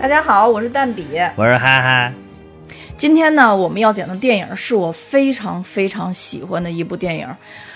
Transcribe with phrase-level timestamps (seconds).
[0.00, 1.04] 大家好，我是蛋比，
[1.36, 2.10] 我是哈哈。
[2.96, 7.28] 今天呢，我们要讲的电影是我非常非常喜欢的一部电影。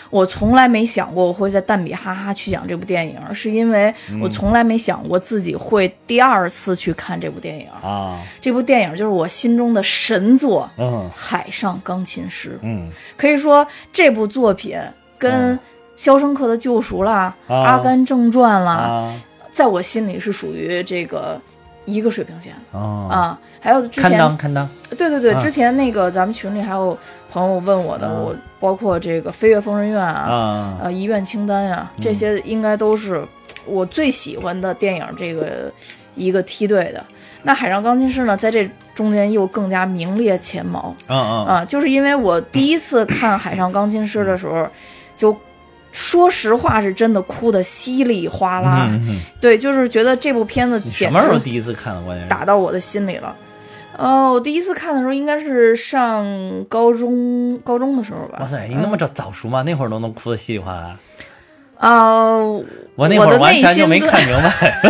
[0.08, 8.18] 我从来没想过我会在蛋比哈哈去讲这部电影，是因为我从来没想过自己会第二次去看这部电影啊。
[8.40, 12.52] 这部电影就是我心中的神作，嗯，《海上钢琴师》。
[12.62, 12.88] 嗯，
[13.18, 14.78] 可以说这部作品
[15.18, 15.54] 跟
[15.94, 19.12] 《肖申克的救赎》啦，《阿甘正传》啦，
[19.52, 21.38] 在我心里是属于这个。
[21.84, 22.52] 一个水平线。
[22.72, 26.96] 啊，还有之前看当看当，对对对，之前那个咱们群里还有
[27.30, 33.24] 朋友问我的，我包括这个《飞跃疯人院》啊，呃，遗愿清单呀，这些应该都是
[33.66, 35.72] 我最喜欢的电影，这个
[36.14, 37.04] 一个梯队的。
[37.42, 40.94] 那《海上钢琴师》呢，在这中间又更加名列前茅。
[41.08, 44.66] 嗯嗯啊，就是因为我第一次看《海上钢琴师》的时候，
[45.16, 45.36] 就。
[45.94, 48.90] 说实话，是真的哭的稀里哗啦。
[49.40, 52.00] 对，就是觉得这部片子什么时候第一次看的？
[52.02, 53.34] 关键打到我的心里了。
[53.96, 56.26] 哦，我第一次看的时候应该是上
[56.68, 58.38] 高中高中的时候吧。
[58.40, 59.62] 哇塞，你那么早早熟吗？
[59.62, 60.96] 那会儿都能哭的稀里哗啦。
[61.78, 62.38] 啊，
[62.96, 64.82] 我那会儿完全就没看明白。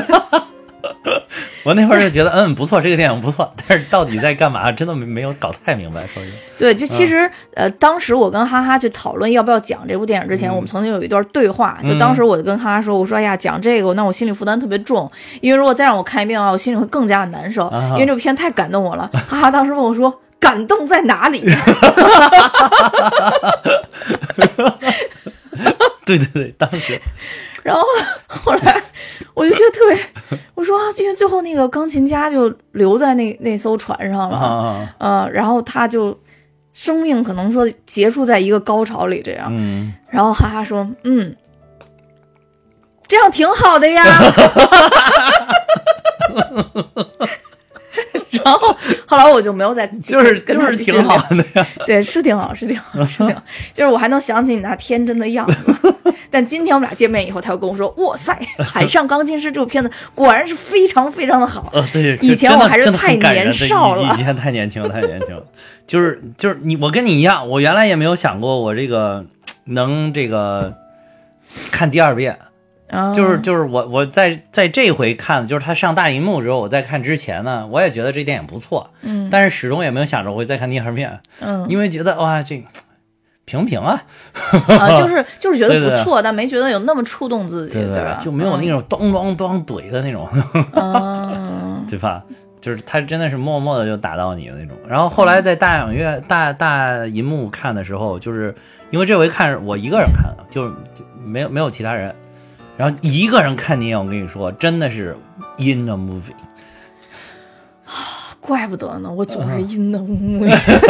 [1.64, 6.06] 我那会儿就觉得，嗯，不错，这个电影不错，但是到底在干嘛，真的没没有搞太明白。
[6.06, 11.78] 说句，对，就其实，呃，当时我跟哈哈去讨论要不要讲这部电影之前，我们曾经有一段对话。
[11.82, 19.10] 就当时我就跟哈哈说，我说，哎呀，讲这个，那我心里负担特别重，因为如果再让我看一遍的话，我心里会更加的难受，因为这部片太感动我了。
[19.26, 21.42] 哈哈，当时问我说，感动在哪里？
[26.04, 27.00] 对对对，当时。
[27.64, 27.82] 然后
[28.28, 28.82] 后来
[29.32, 36.16] 我就觉得特别，我说啊，因为最后那个钢琴家就留在那那艘船上了，嗯，然后他就
[36.74, 41.34] 生命可能说结束在一个高潮里这样，嗯，然后哈哈说，嗯，
[43.08, 44.04] 这样挺好的呀。
[48.44, 55.94] 然后后来我就没有再就是就是挺好的呀，对，是挺好，是挺好，是挺好，就是我还能想起你那天真的样子。
[56.30, 65.42] 但今天我们俩见面以后，他又跟我说：“哇塞，《海上钢琴师》这部片子果然是非常非常的好。”呃，对，以前我还是太年少了，以前太年轻了，太年轻了。
[65.86, 69.24] 就是就是你，我跟你一样，我原来也没有想过我这个
[69.64, 70.74] 能这个
[71.70, 72.36] 看第二遍。
[73.14, 82.62] 就是就是我我在在这回看，就是他上大荧幕之后，我在看之前呢，我也觉得这电影不错，嗯，但是始终也没有想着我会再看第二遍，嗯，因为觉得哇这
[83.44, 84.02] 平平啊，
[84.78, 88.18] 啊 就是就是觉得不错，但没觉得有那么触动自己，对吧？
[88.22, 90.28] 就没有那种咚咚咚怼的那种，
[90.74, 92.22] 嗯， 对吧？
[92.60, 94.74] 就是他真的是默默的就打到你的那种。
[94.88, 98.54] 然后后来在大影院大大银幕看的时候，就是
[98.88, 102.14] 因为这回看我一个人看的，就就没有没有其他人。
[102.76, 105.16] 然后一个人看电影，我跟你说，真的是
[105.58, 106.32] in the movie
[107.84, 110.48] 啊，怪不得呢，我总是 in the movie。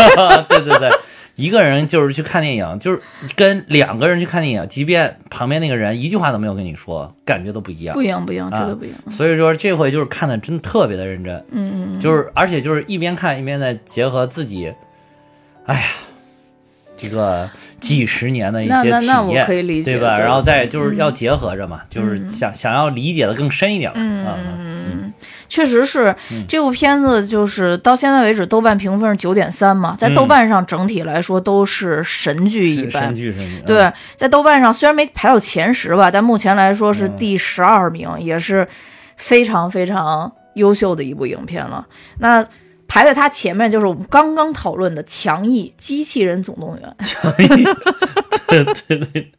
[0.48, 0.90] 对对对，
[1.34, 3.00] 一个人就是去看电影，就是
[3.36, 8.98] 跟两个人去看电影，即便旁边那个人一句话都没有跟你说，感觉都不一样，不一样，不一样，绝对不一样。
[9.10, 14.72] 所以说这回就是看的真特别的认真，嗯嗯，就是而且就是一边看一边在结合自己，
[15.66, 15.86] 哎呀。
[17.00, 17.48] 一个
[17.80, 19.46] 几十年的一些体验，
[19.82, 20.18] 对吧？
[20.18, 23.90] 然后再就是要结合着嘛，就是想想要理解的更深一点。
[23.94, 24.24] 嗯
[24.58, 25.12] 嗯，
[25.48, 26.14] 确实是
[26.48, 33.04] 这部片子，就是到现在为止豆瓣评分是九点三嘛，在豆瓣上整体来说都是神剧一般。
[33.04, 33.62] 神剧神剧。
[33.66, 38.66] 对，在豆瓣上虽然没排到前十吧，但目前来说是第十二名，也是
[39.16, 41.86] 非常非常优秀的一部影片了。
[42.18, 42.46] 那。
[42.94, 46.96] 排在他前面就是我们刚刚讨论的《强毅机器人总动员》，
[48.46, 49.32] 对对对，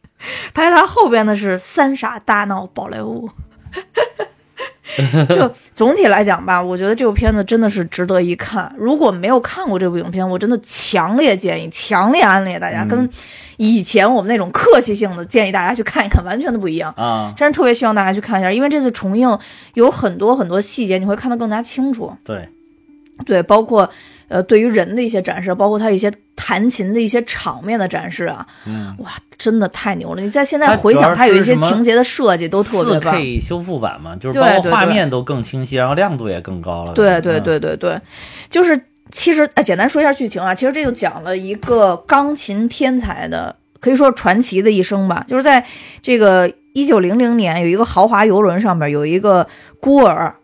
[0.52, 3.26] 排在他后边的是《三傻大闹宝莱坞》。
[5.34, 8.70] 就总体来讲吧，我觉得这部片子真的是值得一看。
[8.76, 13.08] 如果没有看过这部影片，我真的强烈建议、强烈安利大家，跟
[13.56, 17.32] 以前我们那种客气性的建议大家去看一看，完全都不一样啊！
[17.34, 19.38] 真是特别希望大家去看一下，因为这次重映
[19.72, 22.14] 有很多很多细节，你会看得更加清楚。
[22.22, 22.46] 对。
[23.24, 23.88] 对，包括
[24.28, 30.20] 呃，对于人的一些展示，包括他一些弹琴的一些场面的展示啊，嗯，哇，真的太牛了！
[30.20, 33.14] 你在现在回想，它有一些情节的设计都特别棒。
[33.14, 36.92] 四 K 修复版嘛，就是包括画面都更清晰，然后亮度也更高了。
[36.92, 37.98] 对对对对对，
[38.50, 38.78] 就是
[39.10, 45.24] 其实呃，简单说一下剧情啊，其实这就讲了一个钢琴天才的，可以说传奇的一生吧。
[45.26, 45.64] 就是在
[46.02, 49.46] 这个一九零零年，有一个豪华游轮上面有一个
[49.80, 50.34] 孤儿。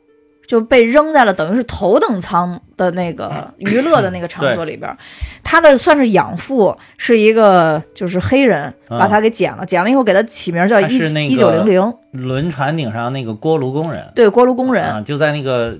[0.46, 4.94] 就被扔在了等于是头等舱的那个娱乐的那个场所里边，
[5.42, 11.94] 他的算是养父是一个就是黑人，把他给捡了，捡了以后给他起名叫一一九零零。
[12.10, 15.02] 轮船顶上那个锅炉工人，对锅炉工人。
[15.04, 15.78] 就在那个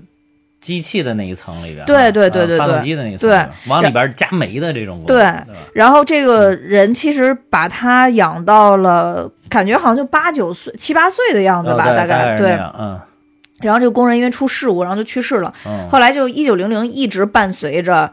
[0.59, 5.31] 机器的那一层里边，对对对对对，发动机的那一层，对，往里边加煤的这种，对。
[5.75, 12.99] 然后这个人其实把他养到了，感觉好像就八九岁、七八岁的样子吧，大概对，嗯。
[13.62, 15.53] 然后这个工人因为出事故，然后就去世了。
[15.64, 15.88] 嗯。
[15.88, 18.12] 后来就一九零零一直伴随着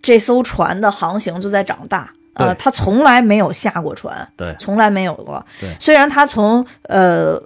[0.00, 5.44] 这艘船的航行就在长大，呃，他从来没有下过船，对，从来没有过。
[5.60, 7.42] 对，虽然他从呃。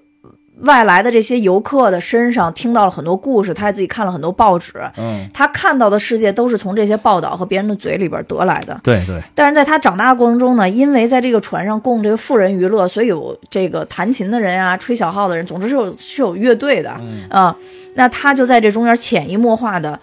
[0.62, 4.72] 外来的这些游客的身上听到了很多故事，他还自己看了很多报纸。
[4.96, 8.78] 嗯，他看到的世界都是从这些报道和别人的嘴里边得来的。
[8.82, 9.22] 对对。
[9.34, 16.94] 但是在他长大的过程中呢，因为在这个船上供这个富人娱乐，所以有这个弹琴的人啊，吹小号的人，总之是有是有乐队的。
[17.00, 17.56] 嗯啊，
[17.94, 19.98] 那他就在这中间潜移默化的，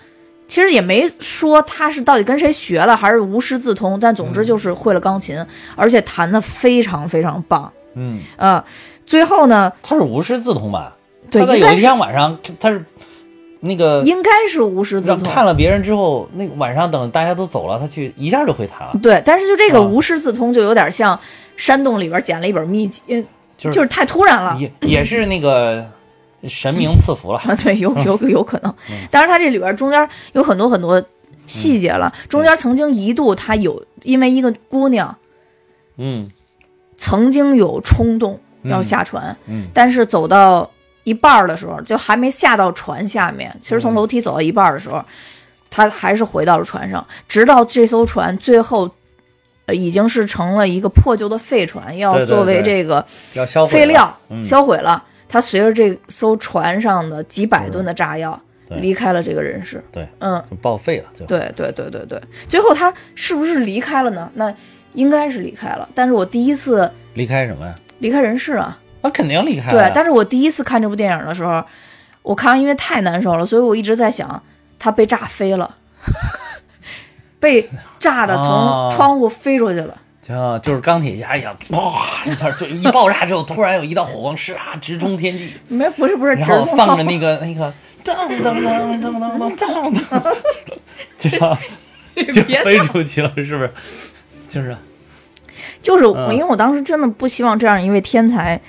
[0.48, 5.38] 其实也没说他是到底跟谁学了，还是无师自通，但总之就是会了钢琴，
[5.76, 7.72] 而且弹的非常非常棒。
[7.94, 8.66] 嗯啊。
[9.08, 9.74] 最后呢？
[9.82, 10.96] 他是无师自通吧？
[11.32, 12.86] 对，他在有一天晚上，他是
[13.62, 15.24] 那个应该是无师自通。
[15.24, 18.94] 看了别人之后，那晚上等大家都走了，他去一下就会弹了。
[19.02, 21.20] 对，但是就这个无师自通，就有点像
[21.56, 23.26] 山洞里边捡了一本秘籍，
[23.58, 24.56] 就是太突然了。
[24.60, 25.86] 也也是那个
[26.44, 27.42] 神明赐福了。
[27.64, 28.74] 对，有有 有可能。
[29.10, 31.02] 但是他这里边中间有很多很多
[31.46, 32.14] 细节了。
[32.30, 35.18] 中间曾经一度他有因为一个姑娘，
[35.98, 36.30] 嗯，
[36.98, 38.40] 曾经有冲动。
[38.70, 40.70] 要下船，嗯，但是走到
[41.04, 43.56] 一半的时候，就还没下到船下面。
[43.62, 45.04] 其实从楼梯走到一半的时候，
[45.70, 48.90] 他还是回到了船上，直到这艘船最后，
[49.66, 53.06] 呃，已经是成了一个破旧的废船，要作为这个
[53.70, 55.04] 废料销毁了。
[55.30, 59.84] 他随着这艘船上的几百吨的炸药离开了这个人世。
[59.92, 61.06] 对，嗯，报废了。
[61.28, 64.32] 对对对对对，最后他是不是离开了呢？
[64.36, 64.54] 那
[64.94, 65.88] 应该是离开了。
[65.94, 67.76] 但是我第一次离开什么呀？
[68.00, 68.78] 离开人世啊！
[69.02, 69.72] 那肯定离开。
[69.72, 71.64] 对，但是我第一次看这部电影的时候，
[72.24, 74.42] 我看完因为太难受了，所以我一直在想，
[74.80, 75.76] 他被炸飞了，
[77.40, 77.68] 被
[78.00, 79.98] 炸的从窗户飞出去了。
[80.22, 85.54] 就就是钢铁侠一样，哇一下就一爆炸之后，突然有一道火光是啊直冲天际。
[85.70, 87.74] 没，不是不是，然后放着那个那个
[88.04, 90.36] 噔噔噔噔噔噔噔，
[91.18, 91.58] 对吧？
[92.34, 93.72] 就飞出去了，是不是？
[94.50, 94.76] 就是。
[95.82, 98.60] 就是我，因为我当时真的不希望这样一位天才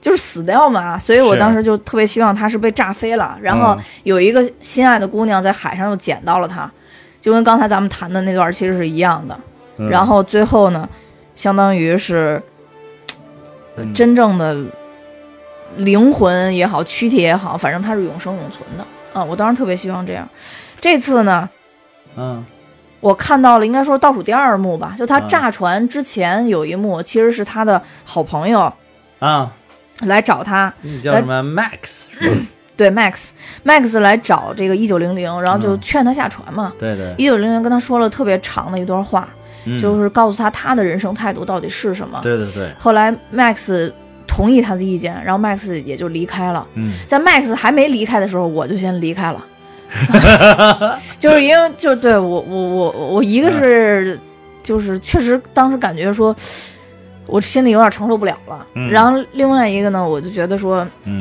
[0.00, 6.70] 就是死掉嘛，所以我当时就特别希望他是被炸飞了，然后有一个心爱的姑娘在海上又捡到了他，
[7.20, 9.38] 就跟刚才咱们谈的那段其实是一样的。
[9.88, 10.88] 然后最后呢，
[11.36, 12.42] 相当于是
[13.94, 14.56] 真正的
[15.76, 19.24] 灵魂也好，躯体也好，反正他是永生永存的啊！
[19.24, 20.28] 我当时特别希望这样。
[20.76, 21.48] 这次呢，
[22.16, 22.44] 嗯。
[23.00, 28.72] 我看到了，应该说倒数第二幕吧，就他炸船之前有一幕，其实是他的好朋友
[29.18, 29.50] 啊
[30.00, 30.72] 来找他，
[31.02, 32.06] 叫什么 Max？
[32.76, 36.72] 对，Max，Max 来找这个一九零零，然后就劝他下船嘛。
[36.78, 39.28] 对对，一九零零跟他说了特别长的一段话，
[39.80, 42.20] 就是告诉他他的人生态度到底是什么。
[42.22, 42.70] 对对对。
[42.78, 43.92] 后来 Max
[44.28, 46.64] 同意他的意见，然后 Max 也就离开了。
[46.74, 49.44] 嗯，在 Max 还没离开的时候，我就先离开了。
[51.18, 54.18] 就是因为就对我我我我一个是
[54.62, 56.34] 就是确实当时感觉说，
[57.26, 58.66] 我心里有点承受不了了。
[58.90, 61.18] 然后另外一个呢，我就觉得说，嗯，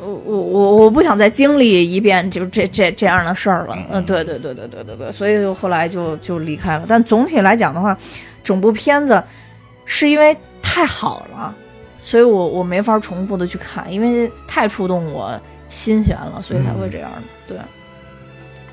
[0.00, 3.78] 我我我我不想再经历一遍就这这这样的事儿了。
[3.90, 6.84] 嗯，对对对对对对对，所以就后来就就离开了。
[6.88, 7.96] 但总体来讲的话，
[8.42, 9.22] 整部片子
[9.84, 11.54] 是因为太好了，
[12.02, 15.38] 所以我我没法重复的去看，因为太触动我。
[15.68, 17.22] 心悬了，所以才会这样的。
[17.48, 17.58] 对，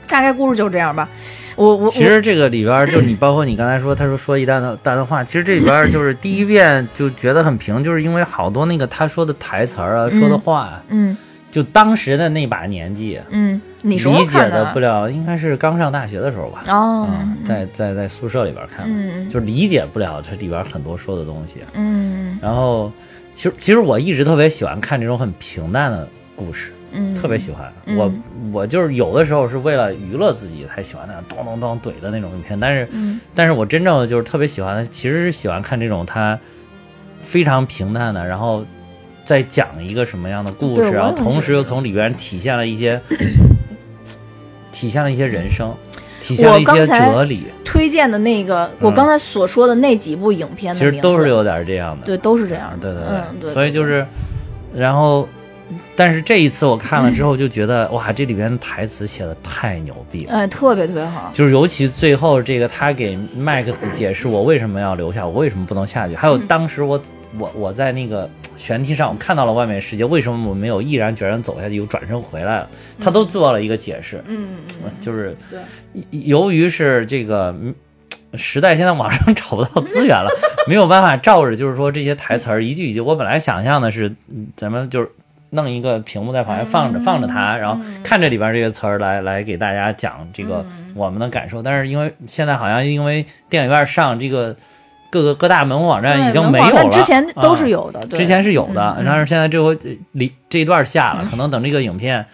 [0.08, 1.08] 大概故事就是这样吧。
[1.56, 11.16] 我我其实这个里边，就你包括你刚才说，他说说一大段大段话，其实这里边就是第一遍就觉得很平，就是因为好多那个他说的台词儿啊，说的话，嗯，
[11.52, 16.64] 就当时的那把年纪，嗯，你理解的不了，应该是刚上大学的时候吧？
[16.70, 17.08] 哦，
[17.46, 22.92] 在在在宿舍里边看，嗯，就理解不了这里边很多说的东西，嗯，然后
[23.36, 26.73] 其实其实我一直特别喜欢看这种很平淡的故事。
[26.94, 27.74] 嗯，特别喜欢。
[27.98, 28.12] 我，
[28.52, 32.88] 我就是有的时候是为了娱乐自己才喜欢那样咚咚咚怼的那种影片，但是，
[33.34, 36.40] 但是我真正的就是特别喜欢，其实是喜欢看这种它
[37.22, 38.64] 非常平淡的，然后
[39.26, 43.02] 再讲一个什么样的故事，然后同时又从里边体现了一些，
[44.72, 45.74] 体现了一些人生，
[46.22, 47.46] 体现了一些哲理。
[47.66, 54.06] 推荐的那个，我刚才所说的那几部影片，其实都是有点这样的，对，都是这样的，对对对，所以就是，
[54.76, 55.28] 然后。
[55.96, 61.30] 但是这一次我看了之后就觉得 哇，这里边的台词写的太牛逼了，哎，特别特别好。
[61.34, 67.00] 就是尤其最后这个他给 Max 解释我为什么要留下，我为什么不能下去，还有当时我
[67.38, 72.70] 我我在那个悬梯上，我看到了外面世界，为什么我没有毅然决然走下去，又转身回来了？
[73.00, 74.50] 他都做了一个解释，嗯，
[75.00, 75.60] 就是对，
[76.12, 77.56] 由于是这个
[78.34, 80.28] 时代现在网上 找不到资源了，
[80.68, 84.16] 没有办法照着，就是说这些台词儿一句一句，我本来想象的是，
[84.56, 85.12] 咱们就是。
[85.54, 91.62] 弄一个屏幕在旁边放着，放着它，然后看着里边这些词儿来来给大家讲这个我们的感受。
[91.62, 94.56] 但是因为现在好像因为电影院上这个
[95.10, 99.78] 各个各大门户网站已经没有了，之前都是有的，之前是有的，但是现在这回
[100.12, 102.26] 离这一段下了， 可能等这个影片。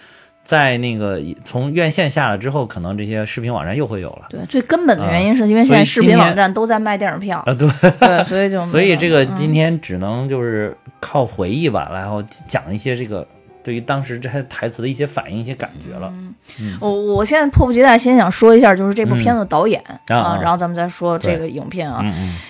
[0.41, 4.25] 在那个从院线下了之后，可能这些视频网站又会有了。
[4.31, 7.37] 对，最根本的原因是因为现在视频网站都在卖电影票。
[7.45, 7.69] 啊，对。
[7.99, 13.27] 对，所以就所以这个今天只能就是靠回忆吧，然后讲一些这个。
[13.61, 16.11] 对于当时这些台词的一些反应、一些感觉了。
[16.59, 22.01] 嗯，我我现在迫不及待，先想说一下，就是这部片子导演啊，然后咱们再说这个影片啊。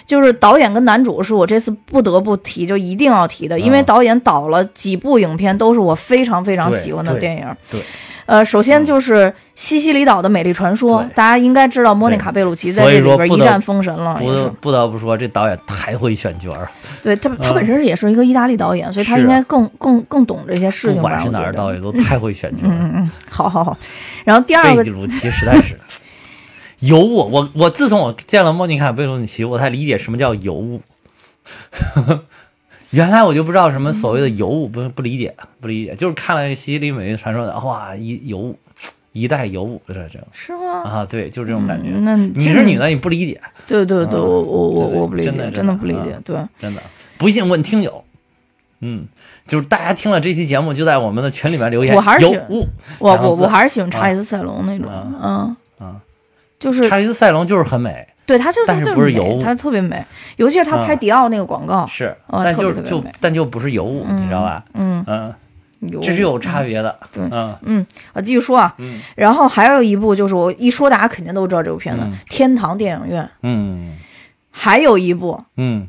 [0.06, 7.56] 就是导演跟男主是我这次不得不提，就一定要提的，因为导演导了几部影片，都是我非常非常喜欢的电影。
[7.72, 7.82] 对。
[8.30, 14.14] 呃，首先就是西西里岛的美丽传说，大家应该知道莫妮卡贝鲁奇在这里边一战封神了。
[14.20, 16.70] 不不得不说，这导演太会选角儿。
[17.02, 20.98] 对他，他本身也是一个意大利导演，所以他应该更更更懂这些事情。
[20.98, 22.70] 不管是哪儿导演，都太会选角儿。
[22.70, 23.76] 嗯嗯，好好好。
[24.24, 25.80] 然后第二个，贝鲁奇实在是
[26.86, 27.28] 尤物。
[27.32, 30.82] 我我自从我见了莫妮卡贝鲁奇，我才理解什么叫尤物。
[32.92, 38.58] 原来我就不知道什么所谓的尤物，不不理解，不理解，就是看了《西西里美丽传说》的，哇，一尤物，
[39.12, 40.82] 一代尤物，这这是吗？
[40.84, 41.92] 啊，对，就是这种感觉。
[42.00, 43.40] 那你是女的，你不理解？
[43.68, 46.82] 对对对，我我我我不理解，真的不理解，对，真的。
[47.20, 48.04] 不信问听友，
[48.80, 49.06] 嗯，
[49.46, 51.96] 就是大家听了这期节目，就在我们的群里面留言。
[51.96, 52.68] 我还是喜我
[53.00, 54.90] 我我还是喜欢查理斯塞隆那种，
[55.22, 55.96] 嗯嗯，
[56.58, 58.08] 就是查理斯塞隆就是很美。
[58.30, 60.06] 对他就是，但是不是尤物，他特别美，
[60.36, 64.64] 尤其是他拍迪奥那个广告，是，但就就但就不是尤物，你知道吧？
[64.76, 65.34] 嗯嗯，
[66.04, 66.96] 这是有差别的。
[67.16, 68.76] 嗯嗯，我继续说啊，
[69.16, 73.24] 然后还有一部就是我一说大家肯定都知道这部片子《天堂电影院》。
[73.42, 73.98] 嗯，
[74.52, 75.88] 还有一部，嗯，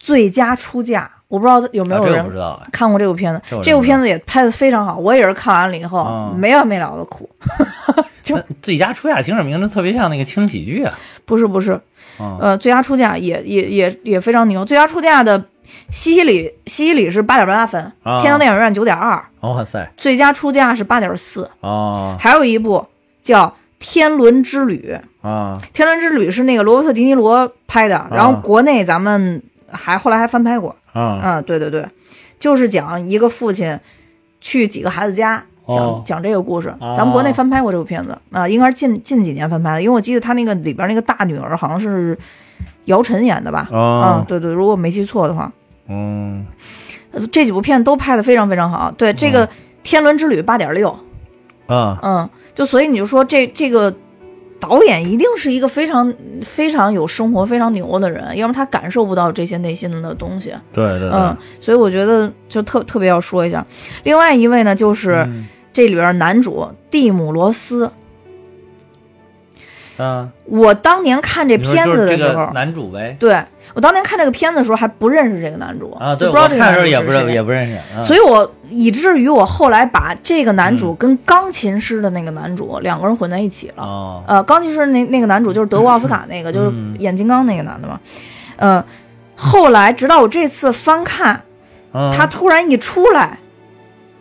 [0.00, 2.24] 最佳出价，我不知道有没有人
[2.72, 3.40] 看过这部片子。
[3.62, 7.28] 这部片子也拍的非常好，我也是看完了以后没完没了的哭。
[8.24, 10.92] 就最佳出价听着名字特别像那个轻喜剧啊。
[11.24, 11.78] 不是不是，
[12.18, 14.64] 呃，最佳出价也也也也非常牛。
[14.64, 15.42] 最佳出价的
[15.90, 19.22] 西西里西西里是八点八分，天堂电影院九点二。
[19.40, 19.86] 哇塞！
[19.96, 21.48] 最佳出价是八点四。
[21.60, 22.16] 哦。
[22.18, 22.86] 还有一部
[23.22, 23.46] 叫
[23.78, 24.96] 《天伦之旅》
[25.28, 30.74] 啊，《天伦之旅》是那个罗伯特·迪尼罗拍的，然后国内咱们还后来还翻拍过。
[30.92, 31.86] 啊嗯，对对对，
[32.38, 33.78] 就是讲一个父亲
[34.40, 35.44] 去几个孩子家。
[35.68, 42.18] 讲讲这个故事，咱们国内翻拍过这部片子啊，应该是近近几年翻拍的，因为我记得他那个里边那个大女儿好像是
[42.86, 43.68] 姚晨演的吧？
[43.70, 45.52] 啊，对对，如果没记错的话，
[45.88, 46.46] 嗯，
[47.30, 48.90] 这几部片都拍的非常非常好。
[48.92, 49.46] 对，这个
[49.82, 50.88] 《天伦之旅》八点六，
[51.66, 53.94] 啊，嗯，就所以你就说这这个
[54.60, 56.12] 导演一定是一个非常
[56.42, 60.52] 非常有生活、非常牛的人，要不然他感受不到这些内心的东西。
[60.72, 63.64] 对对，嗯，所以我觉得就特特别要说一下。
[64.04, 65.26] 另外一位呢，就是。
[65.70, 67.88] 这里边男主蒂姆·罗斯，
[69.98, 73.16] 嗯，我当年看这片子的时候，男主呗。
[73.18, 73.42] 对
[73.74, 84.22] 我当年看这个片子的时候还不认识这个男主啊，对，不知道这个男主也不认也不认识，所以我以至于我后来把这个男主跟钢琴师的那个男主两个人混在一起了。
[84.26, 88.00] 呃，钢琴师那那个男主就是德国奥斯卡那个，就是演金刚那个男的嘛。
[88.56, 88.82] 嗯，
[89.36, 91.42] 后来直到我这次翻看，
[91.92, 93.38] 他突然一出来。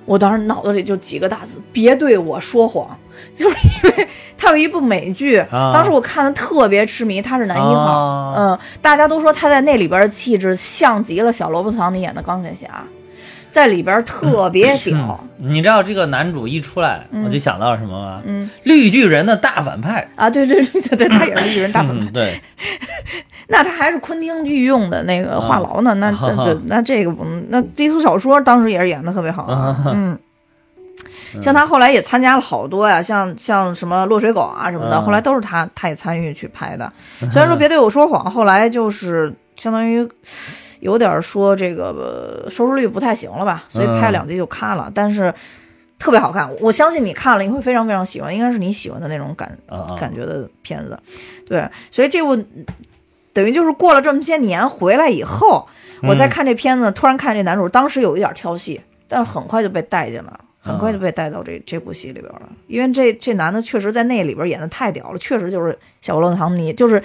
[0.06, 2.98] 我当时脑子里就几个大字：别对我说谎。
[3.38, 8.34] 就是因为他有一部美剧，当时我看的特别痴迷，他是男一号。
[8.36, 12.84] 嗯，大家都说他在那里边的气质像极了小罗伯特·唐尼演的钢铁侠，
[13.52, 15.20] 在里边特别屌。
[15.38, 18.22] 你知道这个男主一出来，我就想到了什么吗？
[18.26, 20.28] 嗯，绿巨人的大反派啊！
[20.30, 22.12] 对对对对，他也是绿巨人大反派。
[22.12, 22.42] 对。
[23.50, 25.94] 那他还是昆汀御用的那个话痨呢？
[25.94, 29.48] 那那那这个不，那低俗小说当时也是演的特别好。
[29.86, 30.18] 嗯，
[31.42, 36.92] 像他后来也参加了好多呀，像像什么落水狗啊什么的，后来都是他他也参与去拍的。
[37.32, 40.08] 虽然说别对我说谎，后来就是相当于
[40.80, 44.92] 有点说这个收视率不太行了吧，所以拍两集就咔了。
[44.94, 45.34] 但是
[46.00, 49.58] 特别好看，我相信你看了你会非常非常喜欢，应该是你喜欢的那种感
[50.00, 50.98] 感觉的片子。
[51.48, 52.38] 对，所以这部。
[53.34, 55.68] 等于就是过了这么些年回来以后，
[56.02, 62.50] 我再看这片子，突然看这男主，当时有一点挑戏，但是很快就被带进了，很快就被带到这这部戏里边了。
[62.68, 67.02] 因为这这男的确实在那里边演的太屌了，确实就是小罗伯特·唐尼，就是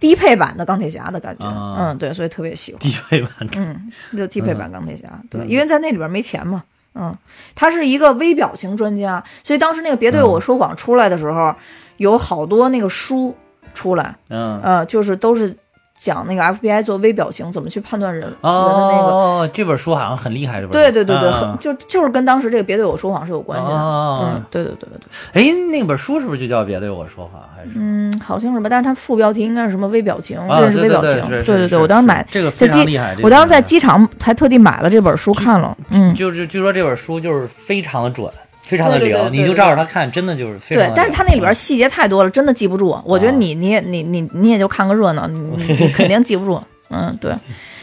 [0.00, 1.44] 低配版的钢铁侠的感觉，
[1.78, 7.16] 嗯，对，所以特别喜欢低配版，嗯，就低配版钢铁侠，对，因为在那里边没钱嘛，嗯，
[7.54, 11.54] 他是一个微表情专家，所以当时那个别对我说谎出来的时候，
[11.98, 13.34] 有好多那个书
[13.74, 15.56] 出来，嗯，呃，就是都是。
[15.98, 20.72] 讲那个 FBI 做微表情怎么去判断人人的那个哦，这本书好像很厉害，是吧？
[20.72, 23.74] 对对对对，很就就是跟当时这个别对我说谎是有关系的。
[23.74, 25.42] 嗯，对对对对对。
[25.42, 27.40] 哎，那本书是不是就叫别对我说谎？
[27.56, 28.68] 还是嗯，好像是吧？
[28.68, 31.26] 但是它副标题应该是什么微表情，认识微表情。
[31.28, 33.16] 对对对，我当时买这个非常厉害。
[33.22, 35.76] 我当时在机场还特地买了这本书看了。
[35.90, 38.28] 嗯，就是据说这本书就是非常的准。
[38.64, 40.84] 非常的灵，你就照着他看，真的就是非常。
[40.84, 42.98] 对，但是他那里边细节太多了，真的记不住。
[43.04, 46.60] 我觉得你，你也，你，你，你也就看个热闹，你你肯定记不住。
[46.88, 47.34] 嗯，对。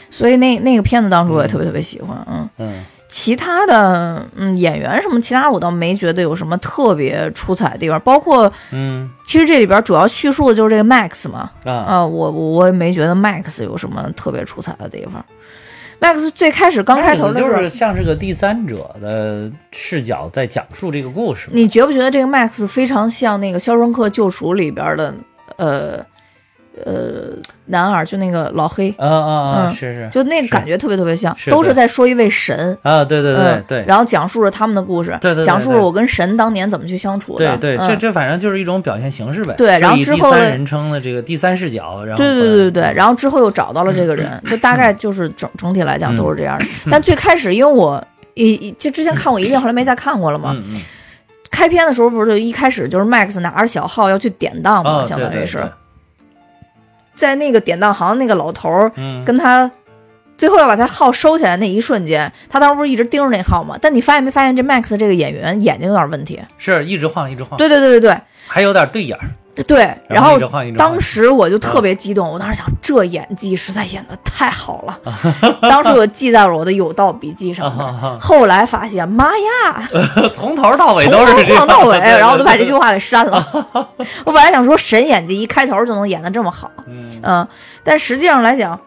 [0.10, 2.18] 所以那那个片子当时我也特别特别喜欢。
[2.28, 2.84] 嗯嗯。
[3.14, 8.00] 其他的，嗯，演员什么，其他我倒没觉得有什么特别出彩的地方。
[8.02, 11.52] 包括，嗯，其实这里边主要叙述的就是这个 Max 嘛。
[11.64, 12.04] 啊。
[12.06, 15.24] 我我也没觉得 Max 有什么特别出彩的地方。
[16.02, 21.48] Max 最开始刚开头的时候，就是像是个第三者的视角在讲述这个故事。
[21.54, 25.14] 你觉不觉得这个 Max 非常像那个《肖申克救赎》里边的，
[25.58, 26.06] 呃？
[26.86, 27.36] 呃，
[27.66, 32.76] 男二就那个老黑，嗯嗯嗯，是是，就那个感觉特别特别像，都是在说一位神。
[32.82, 46.66] 啊，对对对对，然后讲述着他们的故事，对对，讲述了我跟神当年怎么去相处的，对对，这这反正就是一种表现形式呗，对，然后之后第三人称的这个第三视角，然后对对对对对，然后之后又找到了这个人， 就大概就是整整体来讲都是这样的。
[46.90, 48.02] 但最开始因为我
[48.34, 50.56] 一就之前看过一遍，后来没再看过了嘛，
[51.52, 55.70] 开篇的时候不是就一开始就是 Max 拿着小号要去典当嘛，相当于是。
[57.16, 58.92] 在那个典当行那个老头儿，
[59.26, 59.70] 跟他
[60.38, 63.78] 最后要把他号收起来那一瞬间，他当时不是一直盯着那号吗？
[63.82, 67.58] 但你发现没发现这 Max 这个演员眼睛有点问题，是一直晃一直晃。
[67.58, 69.30] 对对对对对，还有点对眼儿。
[69.68, 70.40] 对，然后
[70.78, 75.00] 当时我就特别激动，我当时想这演技实在演的太好了，
[75.62, 77.70] 当时我记在了我的有道笔记上。
[78.20, 79.90] 后来发现，妈呀，
[80.36, 83.46] 从头到尾都是从头到尾，然后我就把这句话给删了。
[84.24, 86.72] 我本来想说神演技一开头就能演的这么好，
[87.22, 87.46] 嗯，
[87.84, 88.80] 但实际上来讲，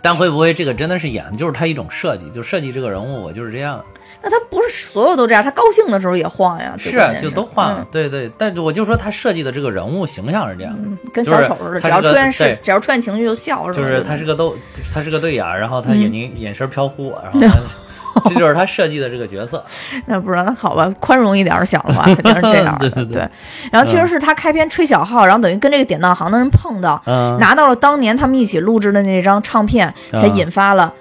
[0.00, 3.84] 但会不会这个真的是演，就是他一种设计，就设计这个人物，我就是这样。
[4.22, 6.90] 那他不是所有都这样，他高兴的时候也晃呀，是
[7.22, 8.30] 就都晃，对对。
[8.36, 10.76] 但我就说他设计的这个人物形象是这样，
[11.12, 13.88] 跟小丑似的，只要出现是，只要出现情绪就笑，是吧？
[13.88, 14.56] 就是他是个逗，
[14.92, 17.40] 他是个对眼，然后他眼睛眼神飘忽，然后
[18.28, 19.64] 这就是他设计的这个角色。
[20.06, 22.90] 那不知道，好吧，宽容一点想的话，肯定是这样的。
[22.90, 23.28] 对对对。
[23.70, 27.00] 然后其实是他开篇吹小号，然后等于跟这个典当行的人碰到，
[27.38, 30.92] 拿到了当年他们一起录制的那张唱片，才引发了。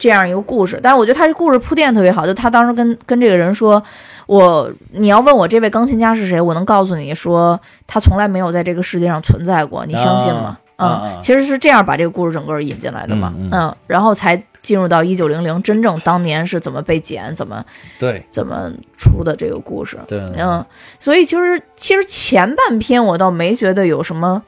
[0.00, 2.26] 这样一个故事，但是我觉得他这故事铺垫特别好。
[2.26, 3.80] 就他当时跟跟这个人说
[4.26, 13.34] ：“我你要问我这位钢琴家是谁，我能告诉你说他从来没有在这个世界上存在过，你相信吗？”嗯，其实是这样把这个故事整个引进来的嘛。
[13.52, 17.62] 嗯，然后才进入到一九零零，真正当年是怎么被剪，怎么
[17.98, 19.98] 对，怎么出的这个故事。
[20.08, 20.64] 对，嗯，
[20.98, 24.42] 所以其实其实前半篇我倒没觉得有什么。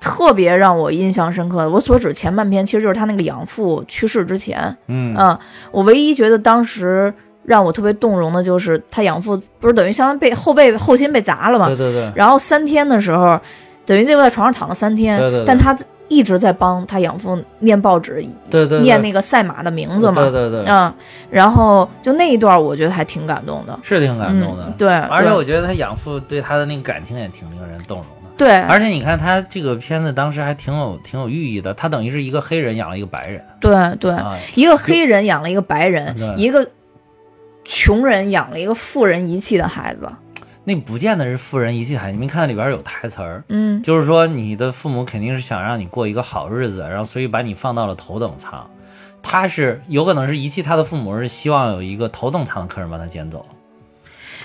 [0.00, 5.14] 特别让我印象深刻的，我所指前半篇其实就是他那个养父去世之前，嗯。
[5.70, 7.12] 我唯一觉得当时
[7.44, 13.38] 让我特别动容的就是他养父不是等于相当于被后背后心被砸了嘛，对对对，然后三天的时候，
[13.84, 15.76] 等于就在床上躺了三天，对对，但他
[16.08, 20.92] 一直在帮他养父念报纸，对对，念那个赛马的名字嘛，对对对，嗯，
[21.30, 28.06] 然后就那一段我觉得还挺感动的，是挺感动的，对，而且我觉得他养父对他的那个感情也挺令人动容。
[28.40, 34.14] 对，而且你看他这个片子当时还挺有挺有寓意的，他等于是一个黑人养了一个白人，对对，
[34.54, 36.66] 一个黑人养了一个白人，一个
[37.66, 40.10] 穷人养了一个富人遗弃的孩子。
[40.64, 48.70] 那不见得是富人遗弃孩子，你没看到里边有台词儿，嗯，就是说你的父母肯定是想让你过一个好日子，然后所以把你放到了头等舱。
[49.22, 53.44] 他是有可能是遗弃他的父母，是希望有一个头等舱的客人把他捡走。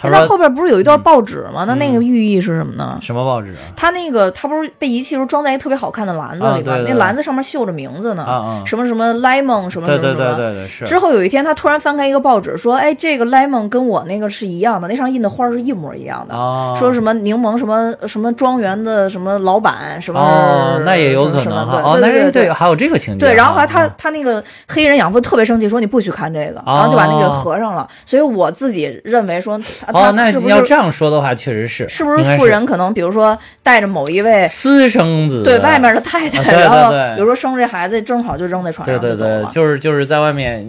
[0.03, 1.63] 那后边不是有一段报纸吗？
[1.65, 2.99] 那那个寓意是什么呢？
[3.01, 3.55] 什么报纸？
[3.75, 9.97] 他那个他不是被遗弃时候装在一个特别好看的篮子里边，那篮子上面绣着名字呢，什么什么 lemon 什么什么什么。
[9.97, 10.85] 对对对对对，是。
[10.85, 16.35] 之后有一天他突然翻开一个报纸，说：“哎，这个 lemon 跟我那个是一样的，那上印的花是一模一样的。”
[16.79, 20.19] 说什么柠檬什么什么庄园的什么老板什么？
[20.19, 21.81] 哦，那也有可能哈。
[21.83, 23.19] 哦，对对，还有这个情节。
[23.19, 27.87] 对，然后后来他他那个黑人养父特别生气，说：“你不许看这个。”然后就把那个合上了。
[28.05, 29.59] 所以我自己认为说，
[29.93, 30.61] 哦，那要。
[30.65, 40.67] 这样说的话，确实是，是不是富人可能，比如说带着某一位私生子，对外面的太太，然后比如说生这孩子，正好就扔在床上对对对，就是就是在外面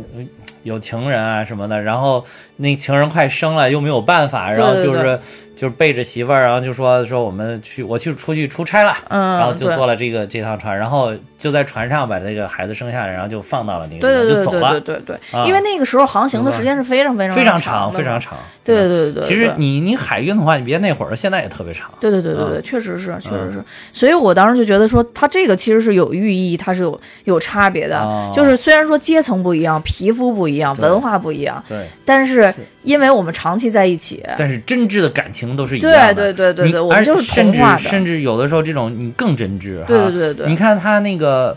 [0.64, 2.22] 有情人啊什么的，然后
[2.56, 5.18] 那情人快生了又没有办法，然后就是
[5.56, 19.26] 就是背着媳妇儿，然后就说说我们去我去出去出差了，嗯，然后就坐了这个这趟船，然后就在船上把这个孩子生下来，然后就放到了那个就走了，对对对对，因为那个时候航行的时间是非常非常非常长非常长，对对对对。
[19.26, 23.64] 其实你你海运的话，你别那会儿，现在也特别长，对对对对对，确实是确实是，
[23.94, 36.14] 所以我当时就觉得说，它这个其实是有寓意，它是有有差别的，就是虽然说阶层不一样，皮肤不一样，文化不一样，对，但是因为我们长期在一起，但是真挚的感情都是一样的。
[36.14, 40.46] 对对对对，我们就是甚至甚至有的时候这种你更真挚，对对对对。
[40.48, 41.56] 你看他那个，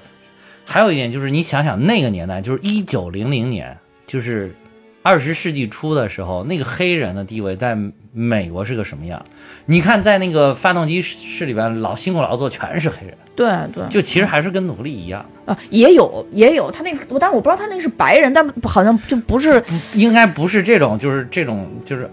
[0.65, 3.75] 还有一点就是，你想想那个年代，就是一九零零年，
[4.05, 4.53] 就是
[5.01, 7.77] 二十世纪初的时候，那个黑人的地位在
[8.11, 9.23] 美国是个什么样？
[9.65, 15.57] 你看在那个发动机室里边，老辛苦劳作全是黑人，对对，就其实还是跟奴隶一样啊。
[15.69, 22.09] 也有也有，他那个，但是我不知道他那是白人，但好像就不是，应该不是这种，就是这种就是。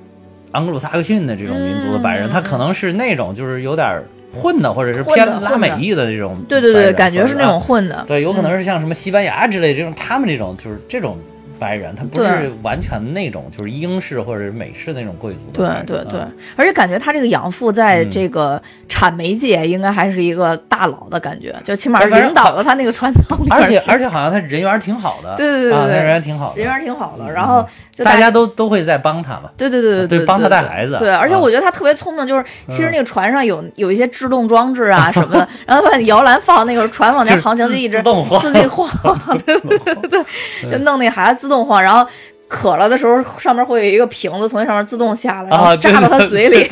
[0.57, 6.37] 盎格鲁撒克逊的这种民族的白人，他可能是那种就是有点混的，或者是偏拉美裔的这种。
[6.49, 8.05] 对对对，感觉是那种混的。
[8.09, 11.19] 对，有可能是像什么西班牙之类这种，他们这种就是这种。
[11.59, 15.41] 白人，他不是完全那种，就是英式或者美式那种贵族。
[15.53, 16.21] 对对对，
[16.57, 23.39] 而且感觉他这个养父在这个产煤界应该还是一个大佬的感觉，就起码领导了他那个船舱。
[23.51, 25.35] 而且而且好像他人缘挺好的。
[25.37, 27.31] 对对对对，人缘挺好的，人缘挺好的。
[27.33, 27.67] 然后
[27.99, 29.51] 大家都都会在帮他嘛。
[29.57, 30.97] 对对对对对，帮他带孩子。
[30.99, 38.89] 对，而且我觉得他特别聪明，就是其实那个船上有有一些制动装置啊 什么的，然后把摇篮放那个船往前航行，就一直自动晃，自己晃。
[39.47, 42.05] 对对对 对，就弄那孩子自动晃，然后。
[42.49, 46.65] 渴了的时候，上面会有一个瓶子从那上面自动下来，然后扎到他嘴里。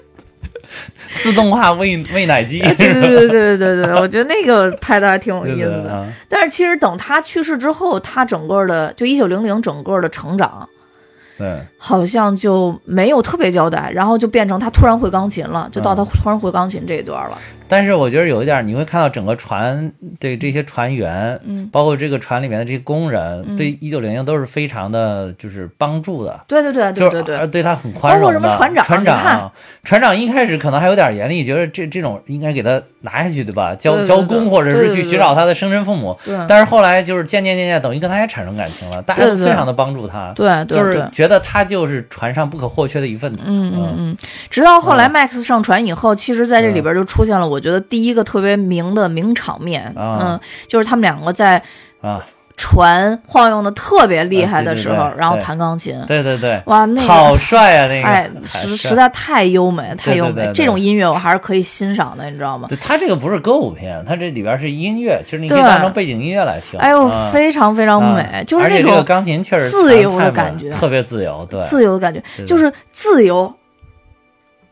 [1.20, 2.58] 自动化喂喂奶机。
[2.72, 6.06] 对对对对对对，我觉得那个拍的还挺有意思的。
[6.26, 10.66] 但是其实等他去世之后，他整个的就一九零零整个的成长。
[11.36, 17.36] 对，好像就没有特别交代，然后就变成他突然会钢琴了，就到他突然会钢琴这一段了。
[17.68, 26.40] 但是我觉得有一点，你会看到整个船对这些船员，嗯，包括这个船里面的这些工人，对一九零零都是非常的，就是帮助的。
[26.48, 28.22] 对对对对对对，对他很宽容。
[28.22, 28.84] 包括什么船长？
[28.84, 29.52] 船长，
[29.84, 33.74] 船长一开始可能还有点严厉，觉得这这种应该给他拿下去，对吧？
[33.74, 36.16] 交交工或者是去寻找他的生身父母。
[36.24, 36.36] 对。
[36.48, 40.32] 但是后来就是渐渐渐渐，等于跟他也产生感情了，大家都非常的帮助他。
[40.34, 43.44] 对，就是觉得他就是船上不可或缺的一份子。
[43.46, 44.16] 嗯嗯嗯。
[44.50, 48.38] 直到后来 Max 上船以后，其实在这里边就出现了，我觉得第一个特。
[48.38, 51.60] 别名的名场面，嗯，就是他们两个在
[52.00, 52.24] 啊。
[52.56, 62.68] 船晃悠的特别厉害的时候，然后弹钢琴，对对对，哇，那个好帅啊，那个哎，实实在太优美，太优美，这种音乐我还是可以欣赏的，你知道吗？
[62.80, 66.78] 它这个不是歌舞片，它这里边是音乐，其实你可以当成背景音乐来听。
[66.80, 73.52] 哎呦，非常非常美，就是那种钢琴确实自由的感觉，特别自由，对，自由的感觉，就是自由。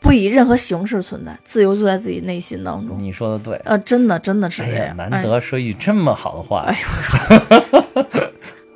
[0.07, 2.97] 不以任何形式存在，自由就在自己内心当中。
[3.01, 4.97] 你说的对，呃，真的，真的是这样。
[4.97, 6.61] 难得说一句这么好的话。
[6.61, 6.79] 哎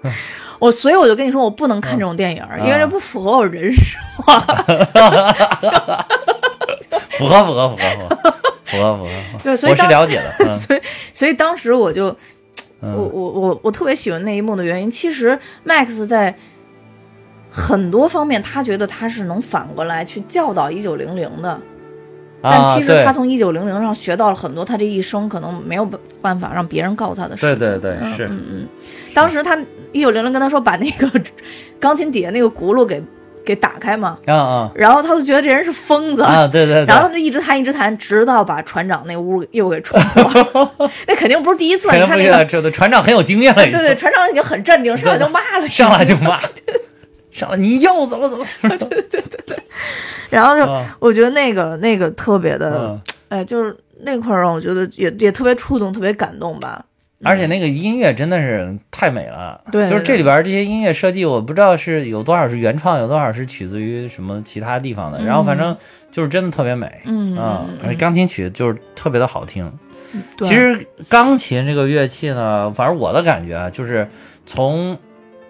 [0.02, 0.10] 呦，
[0.58, 3.96] 我所以我就跟你说，我不能看这种电影，因为这不符合我人设。
[7.16, 8.16] 符合，符合，符合，符合，
[8.64, 9.38] 符合，符合。
[9.40, 10.58] 对，所以我是了解的。
[10.58, 10.80] 所以，
[11.14, 12.06] 所以当时我就，
[12.80, 16.34] 我，我，我，我特别喜欢那一幕的原因，其实 Max 在。
[17.50, 21.60] 很多方面，他觉得他是能反过来去教导一九零零的，
[22.40, 25.88] 但其实他从一九零零上学到了很多，他这一生可能没有
[26.22, 27.58] 办法让别人告诉他的事情。
[27.58, 28.68] 对对对，是，嗯嗯。
[29.12, 29.58] 当时他
[29.92, 31.10] 一九零零跟他说把那个
[31.80, 33.02] 钢琴底下那个轱辘给
[33.44, 40.70] 给打开嘛，啊啊，然后他就觉得这人是疯子啊，对对，然后他就一直弹一直弹，直到把船长那屋又给冲破。
[41.08, 46.38] 那肯定不是第一次，你看那个，这船长很有经验了，对对，船长已经很镇定，上来就骂了，上来就骂。
[47.40, 48.46] 上来你要怎么怎么？
[48.78, 49.56] 对对对对。
[50.28, 52.96] 然后就我觉得那个那个特别的，
[53.28, 56.84] 哎，就是那块让我觉得也也特别触动，特别感动吧。
[57.24, 59.60] 而且那个音乐真的是太美了。
[59.72, 65.22] 对，就是这里边这些音乐设计，我不知道是有多少是原创，有多少是取自于什么其他地方的。
[65.24, 65.76] 然后反正
[66.10, 66.86] 就是真的特别美。
[67.06, 67.66] 嗯嗯。
[67.82, 69.70] 而且钢琴曲就是特别的好听。
[70.38, 74.08] 其实钢琴这个乐器呢，反正我的感觉啊，就是
[74.46, 74.96] 从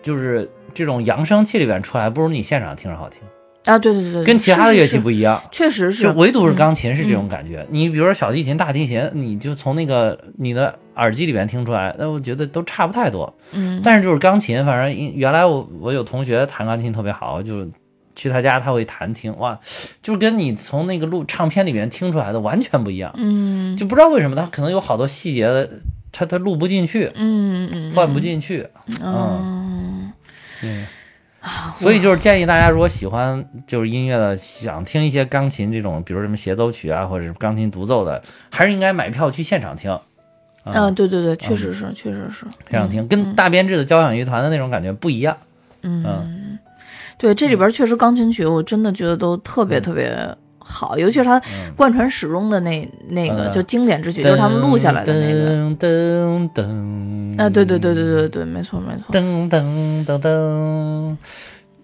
[0.03, 0.51] 就是。
[0.75, 3.21] 这种扬声器里边出来，不如你现场听着好听
[3.67, 3.79] 啊！
[3.79, 7.67] 对对对对，跟其他的乐器不一样，确实是，就唯独是钢琴是这种感觉。
[7.71, 13.33] 你比如说小提琴、大提琴，你就从那个你的耳机里边听出来，那我觉得都差不太多。
[13.53, 17.69] 嗯，但是就是钢琴，反正原来我我有同学弹钢琴特别好，就
[18.17, 19.59] 去他家他会弹听，哇，
[20.03, 23.13] 就跟你从那个录唱片里面听出来的完全不一样。
[23.19, 25.69] 嗯，就不知道为什么他可能有好多细节的，
[26.11, 28.97] 他他录不进去，嗯嗯，换不进去，嗯。
[29.05, 29.60] 嗯。
[31.75, 39.99] 所以就是建议大家，如果喜欢就是音乐的，想听一些钢琴这种，比如什么协奏曲啊，或者是钢琴独奏的，还是应该买票去现场听。
[40.65, 45.35] 嗯，对对对，确实是，确实是现场听，跟大编制的交响乐团的那种感觉不一样。
[45.81, 46.59] 嗯，
[47.17, 50.15] 对，这里边确实钢琴曲，我真的觉得都特别特别
[50.71, 51.43] 好，尤其是他
[51.77, 55.51] 贯穿始终的那那个就经典之曲，就是他们录下来的那个。
[55.77, 59.13] 噔噔啊，对对对对对对，没错没错。
[59.13, 61.17] 噔噔噔噔。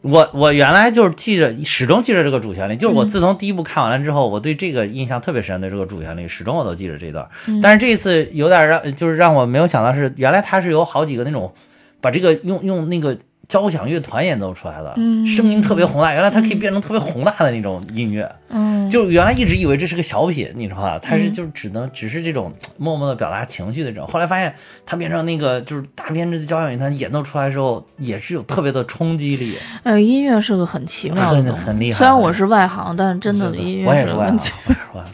[0.03, 2.77] 我我原来就是记着，始终记着这个主旋律。
[2.77, 7.27] 就是我自从第一部看完了之后，我对这个印象特别深的这个主旋律，始终我都记着这段。
[7.61, 11.53] 但是这一次有点让，就是让我没有想到是，原来它是有好几个那种，
[12.01, 13.19] 把这个用用那个。
[13.49, 16.13] 交响乐团演奏出来的，声音特别宏大。
[16.13, 20.99] 原来它可以变成特别宏大的那种音乐，嗯，就原来一直以为这是个小品，你知道吧？
[21.01, 24.07] 它是就只能只是这种默默的表达情绪的这种。
[24.07, 24.53] 后来发现
[24.85, 29.57] 它变成那个就是大编制的交响乐团演奏出来之后，也是有特别的冲击力。
[29.85, 31.99] 哎，音乐是个很奇妙的，很厉害。
[31.99, 34.53] 虽然我是外行，但真的音乐我也是外行，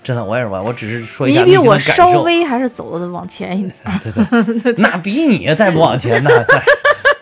[0.03, 0.67] 真的我也是外行。
[0.67, 3.75] 我只是说一下你比我稍微还是走的往前一点。
[4.03, 6.31] 对对， 那比你再不往前，那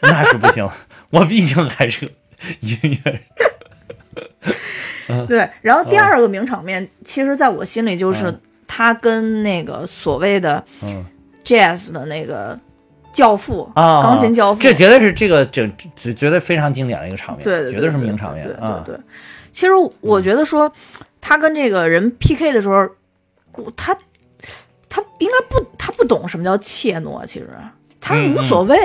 [0.02, 0.68] 那那是不行。
[1.10, 2.12] 我毕竟还是个
[2.60, 3.20] 音乐
[5.06, 5.48] 人，对。
[5.60, 8.32] 然后第二个名场面，其实在我心里就是
[8.66, 10.64] 他跟那个所谓的
[11.44, 12.58] jazz 的那个
[13.12, 18.94] 教父啊，钢琴教父，这绝对是这个整绝对非常经典的一个场面，对，绝对是名场面对。
[18.94, 19.00] 对，
[19.52, 20.72] 其实我觉得说
[21.20, 22.88] 他跟这个人 PK 的时候，
[23.76, 23.96] 他
[24.88, 27.50] 他应该不，他不懂什么叫怯懦，其实。
[28.00, 28.76] 他无所谓，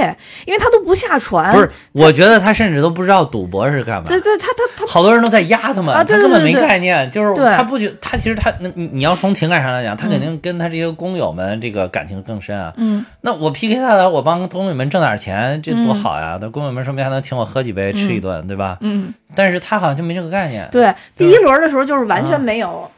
[0.45, 1.53] 因为他都不下船。
[1.53, 4.07] 不是，我觉得他甚至都不知道赌博是干嘛。
[4.07, 7.09] 对对，他他他，好多人都在压他嘛，他根本没概念。
[7.11, 12.73] 就是他不觉，他其实他那你你要从情感上来讲，他肯定跟他这些工友们这个感情更深啊。
[12.77, 16.37] 嗯，那我 PK 他了，我帮工友们挣点钱，这多好呀！
[16.41, 18.77] 那工友们说不定还能请我喝几杯，吃一顿，对吧？
[18.81, 19.13] 嗯。
[19.33, 20.67] 但是他好像就没这个概念。
[20.71, 22.89] 对，第一轮的时候就是完全没有。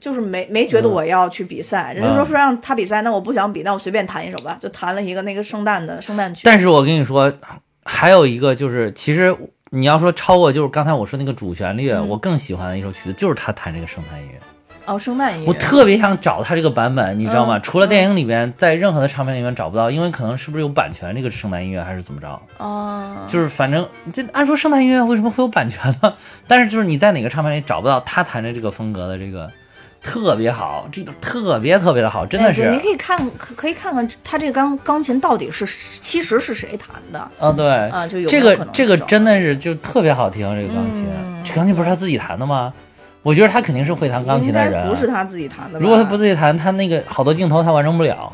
[0.00, 6.42] 就是没没觉得我要去比赛，人家说说让他比赛，那我不想比，那我随便弹一首吧，就弹了一个那个圣诞的圣诞曲。
[6.44, 7.32] 但是我跟你说，
[7.84, 9.36] 还有一个就是，其实
[9.70, 14.40] 你要说超过，就是刚才我说那个主旋律，我更喜欢的一首曲子就是他弹这个圣诞音乐。
[14.86, 15.48] 哦，圣诞音乐。
[15.48, 17.58] 我特别想找他这个版本，你知道吗？
[17.58, 22.40] 除了电影里边，在任何的唱片里面找不到，因为可能是不是有版权这个圣诞音乐还是怎么着？
[22.58, 23.16] 哦。
[23.26, 26.12] 就是反正这按说圣诞音乐为什么会有版权呢？
[26.46, 29.50] 但是就是你在哪个唱片里找不到他弹的这个风格的这个。
[30.04, 32.70] 特别好，这个特别特别的好，真的是。
[32.70, 35.66] 你可以看，可可以看看他这个钢钢琴到底是
[36.00, 37.18] 其实是谁弹的？
[37.40, 41.06] 啊，对，啊，就有这个这个真的是就特别好听，这个钢琴，
[41.42, 42.72] 这钢琴不是他自己弹的吗？
[43.22, 45.78] 我觉得他肯定是会弹钢琴的人，不是他自己弹的。
[45.80, 48.30] 如果他不自己弹，他那个好多镜头他完成不了。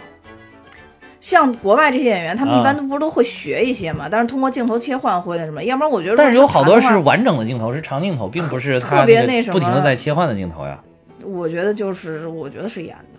[1.21, 4.09] 像国外这些演员，他们一般都不是都会学一些嘛？
[4.11, 5.63] 但是通过镜头切换会那什么？
[5.63, 10.77] 要不然我觉得，但是有好多是完整的镜头，是长镜头，并不是特别那什么不停的在切换的镜头呀。
[11.25, 13.19] 我觉得就是，我觉得是演的。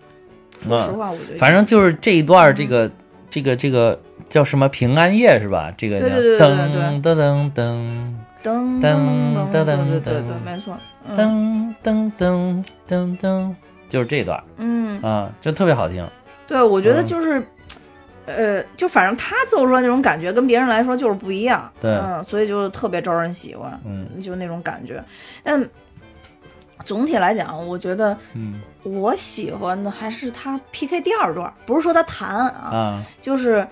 [0.59, 1.37] 说实话，我觉得。
[1.37, 2.91] 反正就是这一段，这个
[3.29, 5.73] 这个这个叫什么平安夜是吧？
[5.75, 5.99] 这个。
[5.99, 8.11] 噔噔噔噔噔
[8.43, 9.51] 噔噔噔噔。
[9.51, 10.21] 对对对。
[10.45, 10.77] 没错。
[11.13, 13.55] 噔噔噔噔噔。
[13.89, 14.41] 就是这段。
[14.57, 15.01] 嗯。
[15.01, 16.07] 啊，就特别好听。
[16.47, 17.43] 对，我觉得就是。
[18.27, 21.69] 呃，就反正他奏出来那种感觉跟别人来说就是不一样。
[21.81, 21.91] 对。
[21.91, 22.23] 嗯。
[22.23, 23.77] 所以就特别招人喜欢。
[23.83, 24.07] 嗯。
[24.21, 25.03] 就那种感觉。
[25.43, 25.67] 嗯。
[26.85, 33.67] 总体来讲，我觉得，嗯，我喜欢的还是他 PK 第二段，不是说他弹啊，就是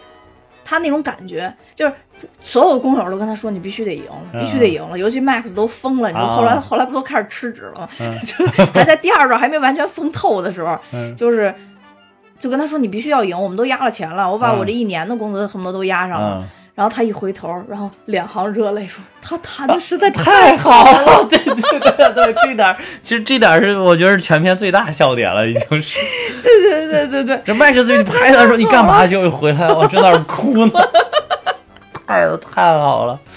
[0.63, 1.93] 他那种感觉，就是
[2.41, 4.97] 所有的工友都跟他说，你必须得赢，必须得赢了。
[4.97, 7.89] 尤其 Max 都疯了，你说后来后来不都开始吃纸了吗？
[8.21, 10.77] 就还在第二段还没完全疯透的时候，
[11.15, 11.53] 就是
[12.37, 16.47] 就跟他说，你必须要赢，我们都压了钱了，我把我这一年的工资恨不得都压上了。
[16.79, 21.25] 然后他一回头，然后两行热泪说：“他弹的实在太好了。
[21.29, 25.99] ”对对对对，这点其实这点是我觉得是全片最大笑点了，已经是。
[26.41, 30.71] 对对对对对，这麦克最拍他说：“你干嘛？”就回来，我正在那哭呢。
[32.09, 33.19] 太太好了。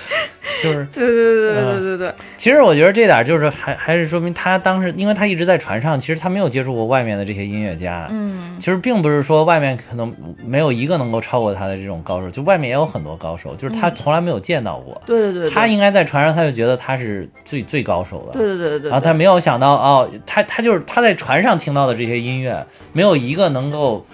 [0.63, 8.09] 就是对对对对对对对，其实我觉得这点就是还还是说明他当时，因为他一直在船上，其实他没有接触过外面的这些音乐家。
[8.11, 10.13] 嗯，其实并不是说外面可能
[10.45, 15.01] 没有一个能够超过他的这种高手，就外面也有很多高手，就是他从来没有见到过。
[15.07, 18.33] 对对对，他应该在船上，他就觉得他是最最高手的。
[18.33, 24.05] 对对对对对，然后他没有想到哦，他他就是他在船上听到的这些音乐，没有一个能够。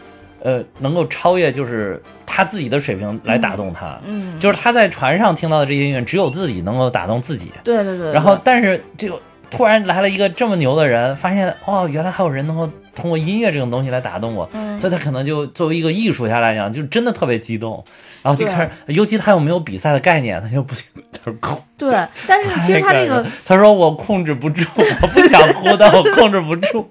[0.41, 7.51] 呃，能够超越就是他自己的水平来打动他，嗯，就是他在船上听到的这些音乐，只有自己能够打动自己。
[7.65, 8.13] 对对对。
[8.13, 17.83] 然后，但是就突然来了一个这么牛的人，发现哦，原来还有人能够通过音乐这种东西来打动我，所以他可能就作为一个艺术家来讲，就真的特别激动，
[18.23, 21.61] 然后就开始，尤其他又没有比赛的概念，他就不停的哭。
[21.79, 21.91] 对，
[22.27, 26.89] 但是其实他这个，他说我控制不住，我不想哭，但我控制不住，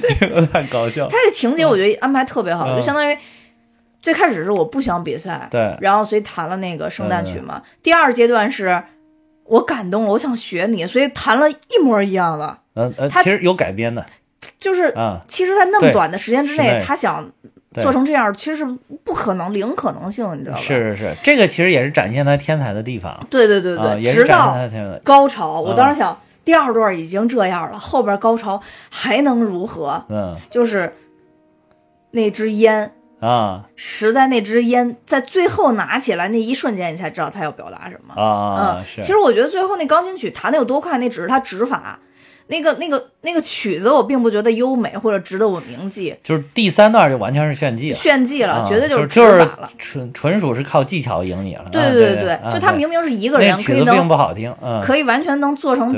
[0.00, 1.08] 这个太搞笑。
[1.08, 3.16] 他这情节我觉得安排特别好，就相当于
[4.00, 7.60] 最开始是我不想比赛，对，然后所以弹了那个圣诞曲嘛。
[7.82, 8.82] 第二阶段是。
[9.48, 12.58] 我感动了，我想学你，所以弹了一模一样的。
[12.74, 14.04] 嗯呃，其实有改编的，
[14.60, 17.28] 就是啊，其实，在那么短的时间之内，他想
[17.74, 18.64] 做成这样，其实是
[19.02, 20.60] 不可能，零可能性，你知道吧？
[20.60, 23.26] 是是是，这个其实也是展现他天才的地方。
[23.30, 24.56] 对对对对，直到
[25.02, 30.04] 高潮，我当时想，第二段已经这样了，后边高潮还能如何？
[30.08, 30.92] 嗯，就是
[32.10, 32.92] 那支烟。
[33.20, 33.64] 啊！
[33.76, 38.78] 实在那支烟在最后拿起来那一瞬间，你才知道他要表达什么啊！
[38.78, 41.98] 嗯，其实我觉得最后那钢琴曲弹的有多快，那只是他指法。
[42.50, 46.16] 那个、那个、那个曲子，我并不觉得优美或者值得我铭记。
[46.22, 51.66] 就是第三段就完全是炫技了，炫技了，绝对就是指法了，纯纯属是靠技巧赢你了。
[51.70, 55.94] 对对对对，就他明明是一个人，可以能并不好听，可以完全能做成，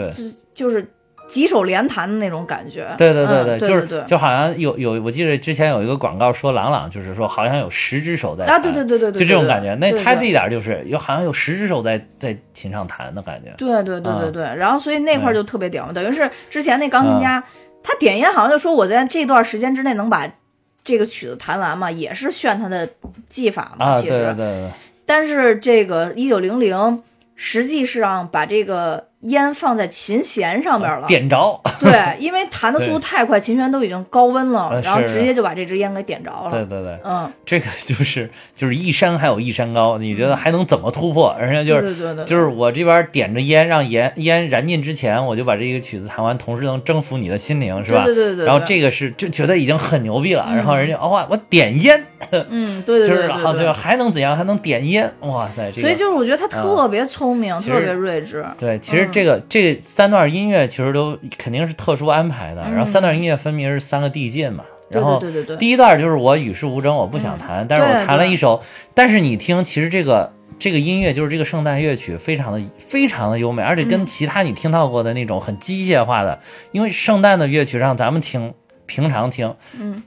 [0.53, 0.85] 就是。
[1.31, 9.73] 几手连弹的那种感觉，对对对对，就是就好像有有，我记得之前有一个广告说郎朗就是说好像有十只手在啊，对对对对对，就这种感觉。
[9.77, 13.55] 那他这一点就是有好像有十只手在在琴上弹的感觉。
[13.57, 17.43] 对对对对对，然后所以那块就特别屌，等于是之前那钢琴家
[17.83, 20.29] 他点烟好像就说我在这段时间之内能把
[20.83, 22.89] 这个曲子弹完嘛，也是炫他的
[23.29, 23.87] 技法嘛。
[23.87, 24.69] 啊，对对对。
[25.07, 27.01] 但是这个一九零零
[27.37, 29.10] 实际上把这个。
[29.21, 31.61] 烟放在琴弦上边了，点着。
[31.79, 36.51] 对，因为弹的速度太快，琴弦都已经高温了，然后直接就把这支烟给点着了。
[36.51, 41.37] 对对对，嗯，这个就是就是一山还有一山高，你觉得还能怎么突破？
[41.39, 48.05] 人家就是就是我这边点着烟，让烟烟燃尽之前，我就把这个曲子弹完，同时能征服你的心灵，是吧？
[48.05, 48.47] 对对对。
[48.47, 54.37] 然后这个是就觉得已经很牛逼了，然后人家哇，我点烟，嗯，对对对，然后对还能怎样？
[54.37, 55.71] 还能点烟，哇塞！
[55.73, 58.45] 所以就是我觉得他特别聪明，特别睿智。
[58.59, 59.81] 对，其实这个这。
[59.85, 64.65] 三段音乐其实都肯定是特殊安排的，然后三段音乐分别是三个递进嘛。
[64.89, 65.23] 然后
[65.59, 68.61] 第一段就是我与世无争，我不想弹，但是我弹了一首。
[68.95, 76.41] 但是你听，其实这个这个音乐就是这个圣诞乐曲，非常的非常的优美，而且跟其他你听到过的那种很机械化的，
[76.73, 78.55] 因为圣诞的乐曲让咱们听
[78.87, 80.03] 平常听，嗯。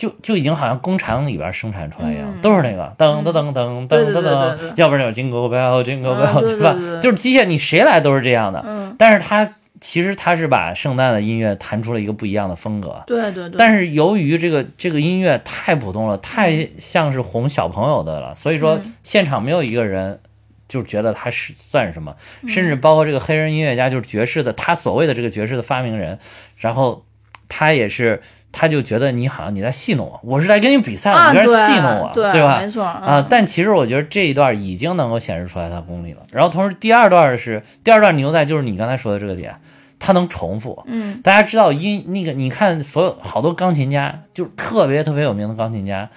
[0.00, 6.74] 就就已经好像工厂里边生产出来一样，都是那个噔噔噔噔噔噔噔，要不然就是 Jingle Bell Jingle Bell，对吧？
[7.02, 8.64] 就是机械，你谁来都是这样的。
[8.66, 13.04] 嗯，但是他其实他是把圣诞的音乐弹出了一个不一样的风格。
[13.06, 13.58] 对对对。
[13.58, 20.18] 但是由于这个这个音乐太普通了，太像是哄小朋友的了，所以说现场没有一个人
[20.66, 22.16] 就觉得他是算什么，
[22.48, 26.18] 甚至包括这个黑人音乐家，就是爵士的，他所谓的这个爵士的发明人，
[26.56, 27.04] 然后
[27.50, 28.22] 他也是。
[28.52, 32.60] 他就觉得你好像你在戏弄我，我是在跟你比赛的，你在戏弄我，对吧？
[32.60, 33.24] 没错啊。
[33.30, 36.22] 但其实我觉得这一段已经能够显示出来他功力了。
[36.32, 39.54] 然后同时第二段是第二段牛仔，就是你刚才说的这个点，
[40.00, 40.82] 他能重复。
[40.86, 46.10] 嗯，大家知道音那个，你看所有好多钢琴家，就是特别特别有名的钢琴家，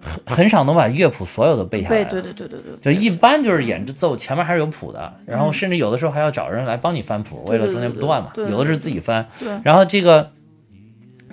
[0.00, 2.02] 很很少能把乐谱所有的背下来。
[2.02, 2.94] 对对对对对。
[2.94, 8.32] 就一般就是演奏前面还是有谱的，然后甚至有的时候还要找人来帮你翻谱，为了中间不断嘛。
[8.36, 9.24] 有的是自己翻。
[9.38, 9.48] 对。
[9.62, 10.32] 然后这个。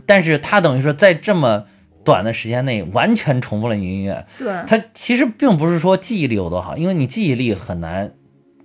[0.05, 1.65] 但是他等于说在这么
[2.03, 8.11] 短的时间内完全重复了你音乐，对，他其实并不是说记忆力有多好，因为你记忆力很难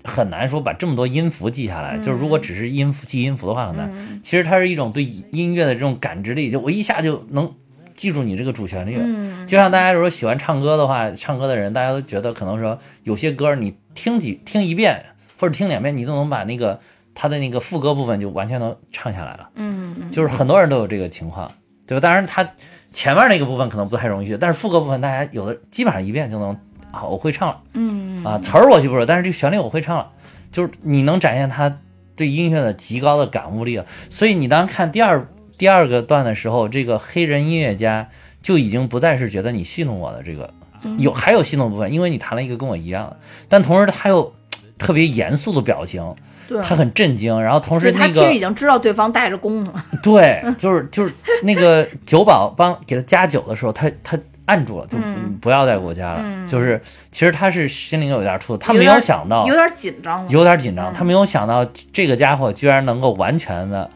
[0.04, 3.90] 很难说把这么多音符记下来，就是如果只是音符记音符的话很难。
[4.22, 7.50] 其实它是一种对音乐的这种感知力，就我一下就能
[7.94, 8.98] 记住你这个主旋律。
[9.00, 15.02] 嗯，就像大家如果喜欢唱歌的话，唱歌的人大家都觉得可能说有些歌你听几听一遍
[15.38, 16.80] 或者听两遍，你都能把那个。
[17.20, 21.52] 他的那个副歌部分就完全能唱下来了，嗯嗯，就是很多人都有这个情况，
[21.86, 22.00] 对吧？
[22.00, 22.48] 当然他
[22.94, 26.58] 前面那个部分可能不太容易学，但是副歌部分大家有的基本上一遍就能
[26.90, 30.12] 啊，我会唱了，嗯啊，词儿我记不住，但是这旋律我会唱了，
[30.50, 31.78] 就是你能展现他
[32.16, 35.28] 对音乐的极高的感悟力了，所以你当看第二
[35.58, 38.08] 第二个段的时候，这个黑人音乐家
[38.40, 40.54] 就已经不再是觉得你戏弄我的这个，
[40.96, 43.18] 有还有戏弄部分，因为你弹了一个跟我一样的，
[43.50, 44.32] 但同时他又
[44.78, 46.16] 特别严肃的表情。
[46.62, 49.84] 他很震惊，然后同时那个他其实已经知道对方带着弓了。
[50.02, 54.98] 对，就是就是那个酒保帮给他加酒的时候，他他按住了，就
[55.40, 56.46] 不要再给我加了。
[56.46, 56.80] 就是
[57.10, 63.88] 其实他是心里有点触，他没有想到有点紧张，有点紧张，他没有想到这个家伙居然能够完全的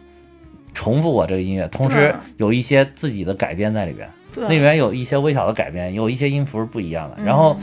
[0.72, 7.22] 重复我这个音乐，同时有一些自己的改编在里边，那里面有一些微小的改编，有一些音符是不一样的。
[7.24, 7.56] 然后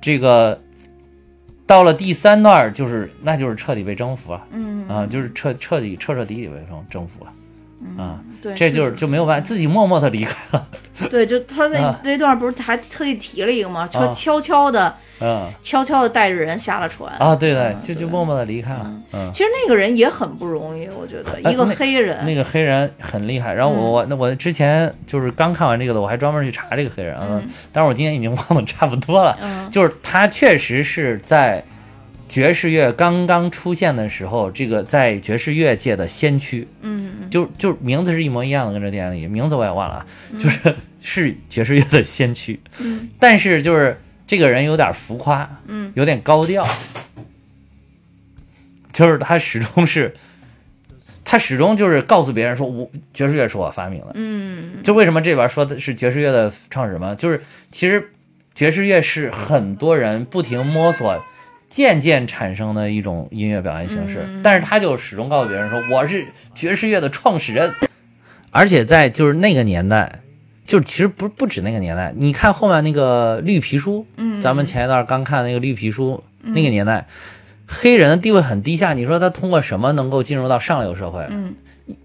[0.00, 0.58] 这个。
[1.72, 7.32] 到了第三段，就是那就是彻底被征服了，嗯啊，就是彻彻底彻彻底底被征征服了。
[7.98, 10.66] 啊，对，这就是就没有办法，自己默默的离开了。
[11.10, 13.88] 对，就他那那段不是还特意提了一个吗？
[13.90, 17.12] 说悄悄的，嗯，悄悄的带着人下了船。
[17.18, 18.90] 啊，对对，就就默默的离开了。
[19.12, 23.52] 嗯，其实那个人也很不容易，我觉得一个黑人，那个黑人很厉害。
[23.52, 29.36] 然后我我那我之前就是刚看完这个的，我还专门去查这个黑人啊，但是我今天已经忘得差不多了。
[29.40, 31.62] 嗯，就是他确实是在。
[32.32, 40.06] 爵士乐刚刚出现的时候，这个在爵士乐界的先驱，嗯，就就名字是一模一样的，跟这电影里名字我也忘了，
[40.38, 46.66] 就是是爵士乐的先驱，嗯，但是就是这个人有点浮夸，嗯，有点高调，
[48.94, 50.14] 就是他始终是，
[51.26, 57.38] 他始终就是告诉别人说，我爵士乐是我发明的，嗯，就为什么这边说的是爵士乐的创始人，就是
[57.70, 58.10] 其实
[58.54, 61.22] 爵士乐是很多人不停摸索。
[61.72, 67.72] 渐渐产生的一种音乐表现形式，但是他就始终告诉别人说我是爵士乐的创始人，
[68.50, 70.20] 而且在就是那个年代，
[70.66, 77.06] 就其实不不止那个年代，你看后面那个绿皮书，嗯，咱们前一段刚看那个绿皮书，那个年代，
[77.66, 81.26] 黑人的地位很低下，你说他通过什么能够进入到上流社会？
[81.30, 81.54] 嗯，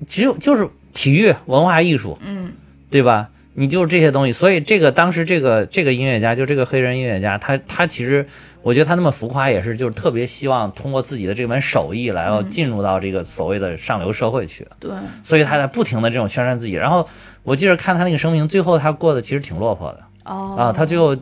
[0.07, 2.53] 只有就是体育、文化艺术，嗯，
[2.89, 3.28] 对吧？
[3.55, 8.26] 你就是这些东西，所以这个当时这个这个音乐家，就这个黑人音乐家，他他其实。
[8.68, 14.68] 我觉得他那么浮夸也是，就是特别希望通过自己的这门手艺来要进入到这个所谓的上流社会去。
[14.78, 14.91] 对，
[15.24, 16.74] 所以他在不停的这种宣传自己。
[16.74, 17.07] 然后
[17.43, 20.03] 我记着看他那个声明，最后他过得其实挺落魄的。
[20.26, 20.53] 哦。
[20.59, 21.15] 啊，他最后，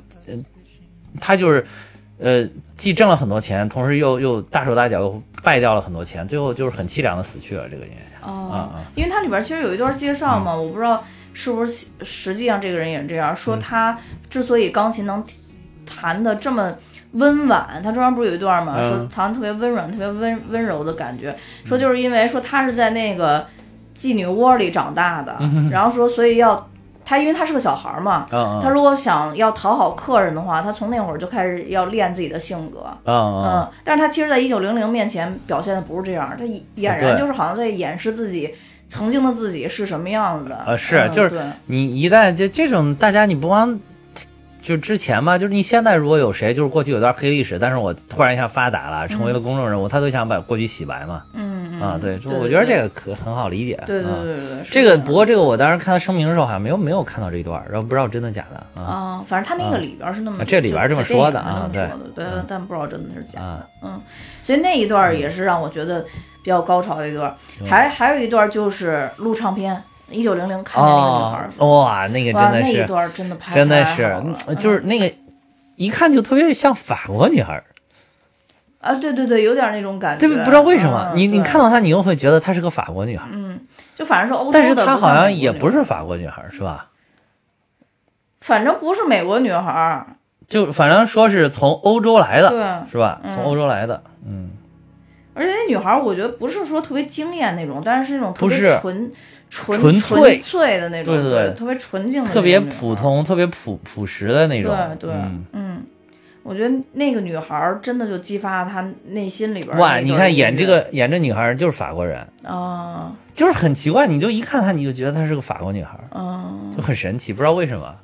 [1.21, 1.63] 他就是，
[2.17, 7.69] 呃，既挣了很多钱，同时又又大手大脚又败掉了很多钱，最后就是很凄凉的死去了。
[7.69, 8.27] 这个音乐家。
[8.27, 8.49] 哦。
[8.51, 8.81] 啊啊。
[8.95, 13.95] 因为他里边其实有一段介绍嘛，我不知道是不是实际上这个人也是这样说，他
[14.31, 15.23] 之所以钢琴能
[15.85, 16.75] 弹的这么。
[17.15, 18.77] 温婉，他中间不是有一段吗？
[18.81, 21.35] 说唐特别温软、特别温温柔的感觉。
[21.63, 23.45] 说就是因为说他是在那个
[23.97, 25.37] 妓女窝里长大的，
[25.71, 26.67] 然后说所以要
[27.05, 28.27] 他，因为他是个小孩嘛，
[28.61, 32.85] 他如果想要讨好客人的话，他从那会儿就开始要练自己的性格。
[33.05, 38.53] 嗯，但是他其实，在一九零零面前表现的不是这样，他俨然就是好像在掩饰自己
[38.87, 40.55] 曾经的自己是什么样子的。
[40.55, 43.79] 啊，是，就是你一旦就这种大家，你不光。
[44.65, 51.21] 就之前嘛，就是你现在如果有谁，就是过去有段黑历史，但是我突然一下发达了，成为了公众人物，他都想把过去洗白嘛。
[51.33, 53.79] 嗯啊，对，就我觉得这个可很好理解。
[53.85, 59.23] 对对对对，这个不过这个我当时看他声明的时候好像没有没有看到这一段，然后不知道真的假的啊。
[59.27, 63.69] 反正他那个里边是那么这里边这么说的啊，对对，但不知道真的是假的。
[63.83, 64.01] 嗯，
[64.43, 66.01] 所以那一段也是让我觉得
[66.41, 67.35] 比较高潮的一段，
[67.67, 69.79] 还还有一段就是录唱片。
[70.15, 75.13] 一九零零看见那个女孩，哇，那个真的是那一段真的拍真的是，就是那个
[75.75, 77.61] 一看就特别像法国女孩
[78.79, 83.59] 啊，对对对，有点那种感觉，对，不知道为什么，你你看到她，你又会觉得她是个法国女孩，嗯，
[83.95, 86.91] 就反正是欧洲的，但是她好像也不是法国女孩，是吧？
[88.41, 90.05] 反正不是美国女孩，
[90.47, 93.19] 就反正说是从欧洲来的，对，是吧？
[93.31, 94.51] 从欧洲来的，嗯。
[95.33, 99.11] 而且那女孩，我觉得不是说特别惊艳那种，但是是那种特别纯。
[99.55, 104.75] 纯纯粹粹的那种，对对对，特别纯净的，特别普通、特别朴朴实的那种。
[104.99, 105.15] 对对，
[105.53, 105.81] 嗯，
[106.43, 109.77] 我觉得那个女孩真的就激发了她内心里边。
[109.77, 117.95] 哇，你看演这个演这女孩就是法国人啊，就是很奇怪，你就一看她，你就觉得她是个法国女孩，嗯，就很神奇，不知道为什么，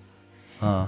[0.62, 0.88] 嗯。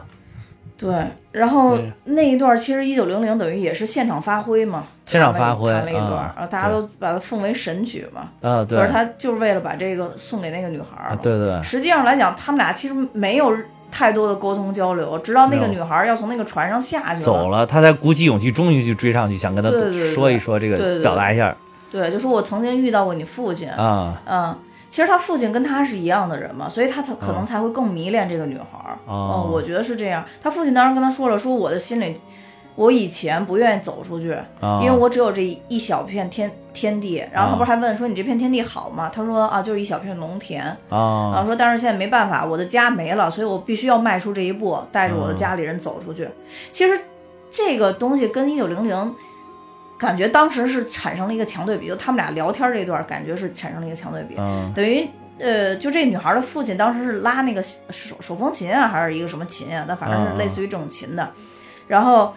[0.75, 0.93] 对，
[1.31, 8.29] 然后那一段其实一九零零等于也是现场发挥嘛，现场发挥弹了一段，然后大家都把它奉为神曲嘛。
[8.41, 8.77] 啊，对。
[8.77, 11.15] 可是他就是为了把这个送给那个女孩儿。
[11.17, 11.61] 对对。
[11.63, 13.55] 实际上来讲，他们俩其实没有
[13.91, 19.69] 太多的沟通交流，直到那个女孩要从那个船上下去走了，他才鼓起勇气，终于去追上去，想跟他
[20.13, 21.55] 说一说这个，表达一下。
[21.91, 24.55] 对，就说我曾经遇到过你父亲啊，嗯。
[24.93, 28.95] 其实他父亲跟他是一样的人嘛，所以他才可能才会更迷恋这个女孩儿。
[29.07, 30.23] 哦，我觉得是这样。
[30.39, 32.15] 他父亲当时跟他说了，说我的心里，
[32.75, 34.37] 我以前不愿意走出去，
[34.83, 37.25] 因为我只有这一小片天天地。
[37.31, 39.09] 然后他不是还问说你这片天地好吗？
[39.11, 40.63] 他说啊，就是一小片农田。
[40.89, 46.29] 啊，然后说但是现在没办法，我的家没了，所以我必须要迈出这一步，带着我的家里人走出去。
[46.71, 47.01] 其实
[47.51, 49.15] 这个东西跟一九零零。
[50.03, 54.35] 感觉当时是产生了一个强对比，就他们俩聊天这段，感觉是产生了一个强对比。
[54.75, 55.07] 等于
[55.39, 59.85] 呃，就这女孩的父亲当时是拉那个手手风琴啊，还是一个什么琴啊？
[59.87, 61.31] 那反正是类似于这种琴的。
[61.87, 62.33] 然后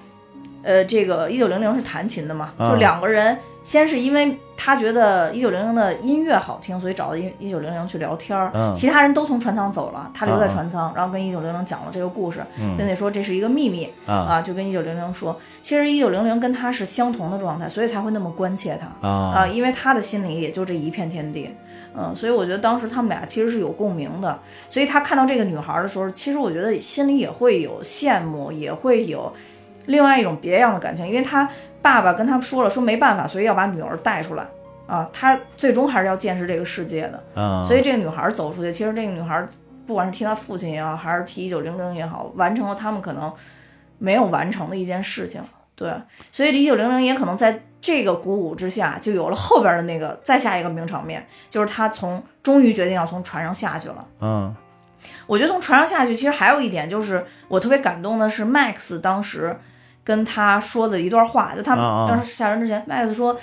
[0.62, 3.36] 呃，这个一九零零是弹琴的嘛，就两个人
[3.66, 8.48] 先是因为他觉得一九零零的音乐好听，所以找到一一九零零去聊天儿。
[8.54, 8.72] 嗯。
[8.76, 12.76] 其他人都从船舱走了，他留在船舱，然后跟一九零零讲了这个故事，嗯。
[12.78, 14.14] 跟你说这是一个秘密啊。
[14.14, 19.08] 啊，就跟一九零零说，其实一九零零跟他是相同的状态，所以才会那么关切他。
[19.08, 21.50] 啊，啊因为他的心里也就这一片天地。
[21.98, 24.38] 嗯，所以我觉得当时他们俩其实是有共鸣的，
[24.68, 29.32] 所以他看到这个女孩的时候，其实我觉得心里也会有羡慕，也会有
[29.86, 31.48] 另外一种别样的感情，因为他
[31.80, 34.44] 爸爸跟他说了，说没办法，所以要把女儿带出来。
[34.86, 39.44] 啊，他最终还是要见识这个世界的，啊，所以这个女孩走出去，其实这个女孩
[39.84, 43.32] 不管是替她父亲也好，还是替一九零零也好，完成了他们可能
[43.98, 45.42] 没有完成的一件事情。
[45.74, 45.92] 对，
[46.30, 54.06] 所以一九零零也可能在这个鼓舞之下，就有了后边的那个再下一个名场面，就是他从终于决定要从船上下去了。
[54.20, 54.54] 嗯。
[55.26, 59.56] 我觉得从船上下去，其实还有一点就是我特别感动的是 Max 当时
[60.06, 62.06] 跟他说的一段话，就他啊啊。
[62.08, 63.36] 当时下山之前，Max 说，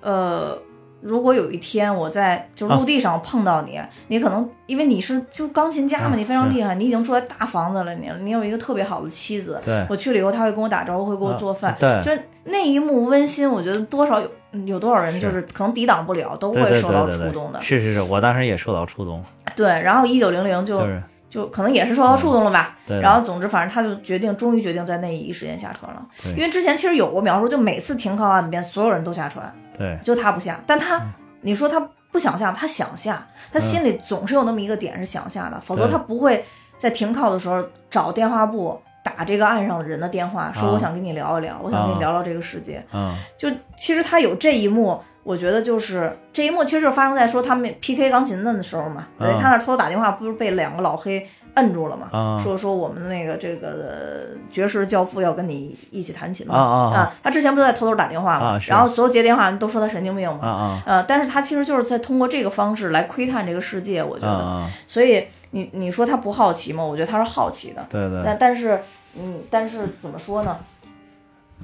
[0.00, 0.58] 呃，
[1.00, 9.86] 如果有一天我在就陆地上碰到你，你可能因为你是就钢琴家嘛，嗯你非常厉害，你已经住在大房子了，你你有一个特别好的妻子，对。
[9.88, 12.02] 我去了以后他会跟我打招呼，会给我做饭，对。
[12.02, 14.28] 就是那一幕温馨，我觉得多少有
[14.64, 17.60] 有多少人就是可能抵挡不了，都会受到触动的，。
[17.60, 19.22] 是是是，我当时也受到触动，
[19.54, 21.00] 对，然后一九零零就就是
[21.36, 22.78] 就可能也是受到触动了吧。
[22.86, 26.06] 对，然后总之，反正他就决定，终于决定在那一时间下船了。
[26.22, 30.58] 对因为之前其实有过描述，就每次停靠岸边，所有人都下船，对就他不下。
[30.66, 31.12] 但他，嗯
[31.42, 31.78] 你说他
[32.10, 36.42] 不想下，他想下，他心里总是有那么一个点是想下的，否则他不会
[36.78, 42.82] 在停靠的时候找电话簿打这个岸上的人的电话，说啊我想跟你聊一聊，我想跟你啊聊聊这个世界。
[42.92, 52.08] 嗯就其实他有这一幕，我觉得就是这一幕其实就发生在说他们 PK 钢琴的时候嘛，对嗯他那偷偷打电话，不是被两个老黑摁住了嘛？
[52.12, 56.54] 啊说说我们的那个这个呃爵士教父要跟你一起弹琴嘛？
[56.54, 58.46] 啊他之前不是在偷偷打电话嘛？
[58.50, 60.82] 啊然后所有接电话人都说他神经病嘛？
[60.86, 64.64] 啊但是他其实就是在通过这个方式来窥探这个世界，我觉得。
[64.86, 66.84] 所以你你说他不好奇吗？
[66.84, 67.84] 我觉得他是好奇的。
[67.88, 68.80] 对对但但是
[69.18, 70.56] 嗯，但是怎么说呢？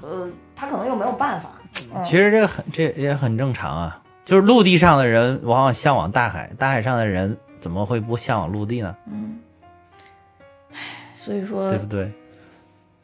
[0.03, 1.51] 呃，他可能又没有办法。
[1.95, 8.95] 嗯其实这个很这也很正常啊，就是陆地上的人往往向往大海，大海上的人怎么会不向往陆地呢？
[9.07, 9.39] 嗯，
[10.73, 10.77] 唉，
[11.15, 12.11] 所以说对不对？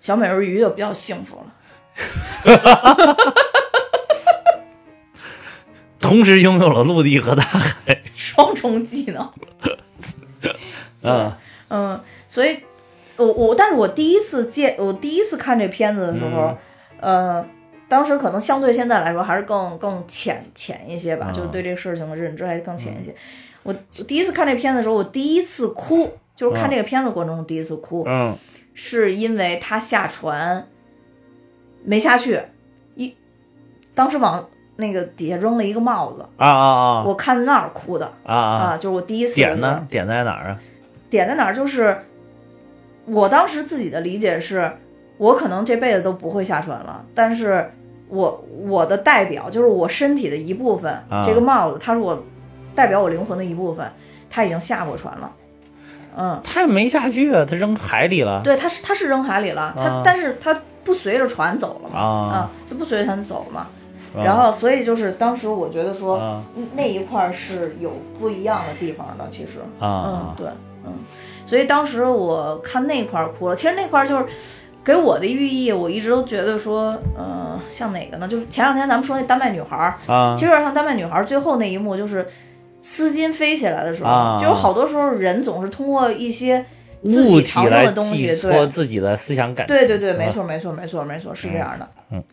[0.01, 1.47] 小美人鱼就比较幸福了。
[5.99, 8.01] 同时拥有了陆地和大海。
[8.15, 9.31] 双重技能。
[11.03, 11.33] 嗯
[11.69, 12.61] 嗯，所以
[13.17, 16.57] 我我，但是我第一次见，我第一次看这片子的时候，
[17.01, 17.47] 嗯呃，
[17.89, 23.15] 当时可能相对现在来说还是更更浅浅一些吧，嗯就是对这个事情的认知还更浅一些。
[23.63, 28.37] 我我第一次看这片子的时候，我第一次哭，就是看嗯这个片子过程中第一次哭，嗯
[28.75, 30.67] 是因为他下船
[31.83, 32.41] 没下去，
[32.95, 33.15] 一
[33.95, 36.67] 当时往那个底下扔了一个帽子，啊啊
[36.99, 38.63] 啊我看那儿哭的啊啊！
[38.73, 39.87] 啊，就是我第一次点呢？
[39.91, 40.61] 点在哪儿啊？
[41.11, 41.55] 点在哪儿？
[41.55, 41.99] 就是
[43.07, 44.71] 我当时自己的理解是，
[45.19, 47.71] 我可能这辈子都不会下船了，但是
[48.09, 52.25] 我我的代表就是我身体的一部分，啊这个帽子它是我
[52.75, 53.91] 代表我灵魂的一部分，
[54.31, 55.31] 它已经下过船了。
[56.17, 58.41] 嗯，他也没下去啊，他扔海里了。
[58.43, 63.61] 对，它是它是扔海里了，它、啊但是它不随着船走了嘛，啊就不随着船走了嘛。
[63.61, 66.43] 啊然后，所以就是当时我觉得说，啊
[66.75, 69.59] 那一块儿是有不一样的地方的，其实。
[69.81, 70.47] 嗯啊，对，
[70.85, 70.93] 嗯，
[71.47, 73.55] 所以当时我看那块儿哭了。
[73.55, 74.25] 其实那块儿就是
[74.89, 78.27] 给我的寓意，我一直都觉得说，呃，像哪个呢？
[78.27, 82.27] 就是前两天咱们说那丹麦女孩儿，啊其实有点像丹麦女孩儿最后那一幕，就是
[82.81, 86.65] 丝巾飞起来的时候，啊就是好多时候人总是通过一些
[87.05, 89.77] 自物体己常用来的东西，寄托对，自己的思想感情。
[89.77, 91.87] 对对对，没啊错没错没错没错，是这样的。
[92.11, 92.25] 嗯。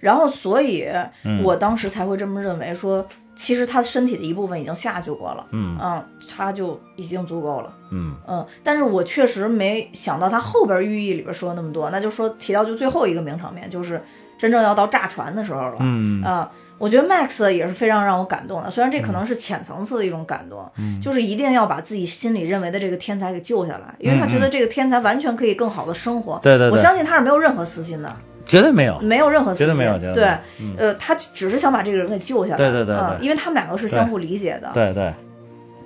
[0.00, 0.88] 然后，所以
[1.24, 1.42] 嗯。
[1.44, 5.78] 我当时才会这么认为说，其实他身体的一部分已经下去过了，嗯。
[5.80, 7.72] 嗯，他就已经足够了。
[7.90, 8.14] 嗯。
[8.26, 14.02] 嗯，但是我确实没想到他后边寓意里边说那么多，那就说提到就最后一个名场面，就是
[14.38, 15.76] 真正要到炸船的时候了。
[15.80, 16.22] 嗯。
[16.22, 20.98] 啊、我觉得 Max 也是非常让我感动的，虽然这可能是浅层次的一种感动，嗯。
[21.00, 26.38] 就是一定要把自己心里认为的这个天才给救下来，因为他觉得这个天才完全可以更好的生活。
[26.42, 26.70] 对对。
[26.70, 28.16] 我相信他是没有任何私心的，
[28.50, 28.98] 绝对没有。
[29.00, 30.24] 没有任何私心，绝对没有绝对
[30.58, 32.56] 没对呃，他只是想把这个人给救下来。
[32.56, 34.70] 对对对嗯因为他们两个是相互理解的。
[34.74, 35.12] 对对，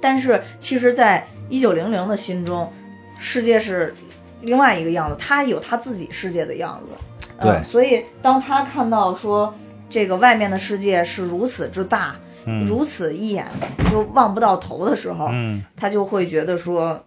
[0.00, 2.72] 但是其实，在一九零零的心中，
[3.18, 3.94] 世界是
[4.40, 6.94] 另外一个样子，他有他自己世界的样子。
[7.40, 9.52] 对嗯所以当他看到说
[9.90, 13.44] 这个外面的世界是如此之大，嗯如此一眼
[13.90, 17.04] 就望不到头的时候，嗯他就会觉得说，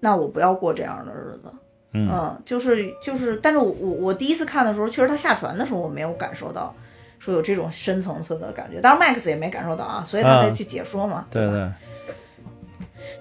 [0.00, 1.46] 那我不要过这样的日子。
[1.94, 6.74] 嗯就是就是，但是我我我第一次看的时候，确实他下船的时候我没有感受到，
[7.18, 8.80] 说有这种深层次的感觉。
[8.80, 11.26] 当然，Max 也没感受到啊，所以他才去解说嘛。
[11.30, 11.68] 对对。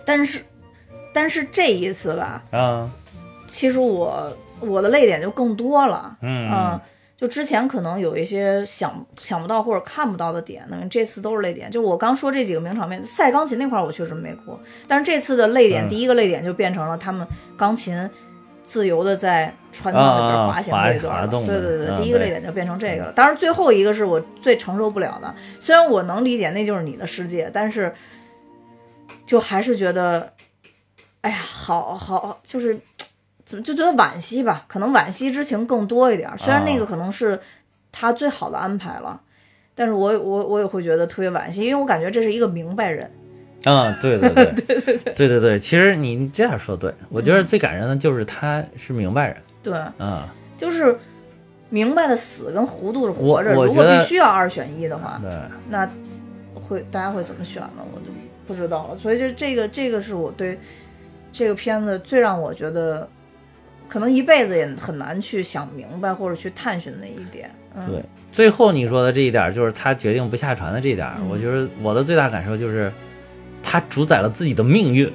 [0.05, 0.39] 但是，
[1.13, 2.91] 但是这一次吧，啊，
[3.47, 6.17] 其实我我的泪点就更多了。
[6.21, 6.80] 嗯。
[7.15, 11.71] 就之前可能有一些想想不到或者看不到的点，那这次都是泪点。
[11.71, 14.59] 就我刚说这几个名场面，赛钢琴那块我确实没哭，
[14.89, 17.95] 但是这次的泪点，第一个泪点就变成了他们钢琴
[18.64, 21.30] 自由的在船舱里边滑行这段。
[21.30, 23.11] 对对对，第一个泪点就变成这个了。
[23.11, 27.93] 当然最后一个是我最承受不了的，虽然我能理解那就是你的世界，但是
[29.26, 30.34] 就还是觉得，
[31.22, 32.80] 哎呀，好好就是。
[33.45, 36.32] 怎么就觉得惋惜吧，可能惋惜之情更多一点。
[36.38, 37.38] 虽然那个可能是
[37.91, 39.20] 他最好的安排了，
[39.76, 43.11] 但是我我我也会觉得特别惋惜，因为我感觉这是一个明白人。
[43.72, 44.45] 啊，对对对，
[45.16, 50.93] 对 对对，其实你这样说对，我觉得最感人的就是他是明白人，对，啊，就是
[51.70, 55.22] 明白的死跟糊涂是活着，如果必须要二选一的话，
[55.70, 55.89] 那
[56.53, 57.86] 会大家会怎么选呢？
[57.93, 58.07] 我就
[58.45, 58.97] 不知道了。
[58.97, 60.59] 所以就这个，这个是我对
[61.32, 63.07] 这个片子最让我觉得
[63.88, 67.49] 可能一辈子也很难去想明白或者去探寻的一点。
[67.88, 72.91] 对，最后你说的这一点就是他决定不下船的这一点，我觉得我的最大感受就是。
[73.64, 75.11] 他主宰了自己的命运。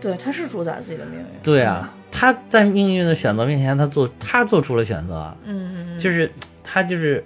[0.00, 1.26] 对，他是主宰自己的命运。
[1.42, 5.34] 对啊，他在命运的选择面前，他做他做出了选择。
[5.44, 5.98] 嗯嗯嗯。
[5.98, 6.30] 就是
[6.62, 7.24] 他就是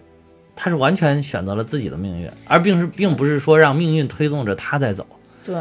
[0.55, 5.05] 他是完全选择了自己的命运，而并是并不是说让命运推动着他在走。
[5.45, 5.57] 对。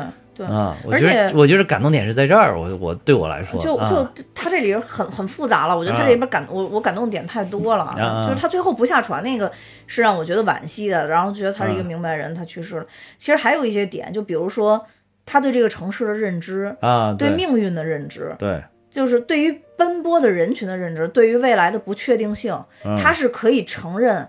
[0.45, 7.93] 啊，我觉得我觉得感动点是在这儿，我我对我来说，就就他这里很很复杂了，我觉得他这里边感我我感动点太多了，
[8.27, 9.51] 就是他最后不下船那个
[9.87, 12.85] 是让我觉得惋惜的，然后觉得他是一个明白人，他去世了。
[13.17, 14.85] 其实还有一些点，就比如说
[15.25, 22.57] 他对这个城市的认知啊，对命运的认知，对，就是对于奔波的人群的认知，对于未来的不确定性，
[22.97, 24.27] 他是可以承认。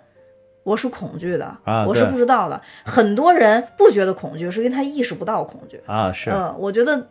[0.70, 2.60] 我是恐惧的，我是不知道的。
[2.84, 6.12] 很多人不觉得恐惧，是因为他意识不到恐惧啊。
[6.12, 7.08] 是，嗯，我觉得，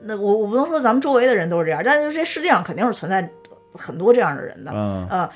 [0.00, 3.28] 那我我不能说咱们周围的人都是这样，但是这世界上肯定是存在
[3.74, 4.72] 很多这样的人的。
[4.72, 5.28] 嗯，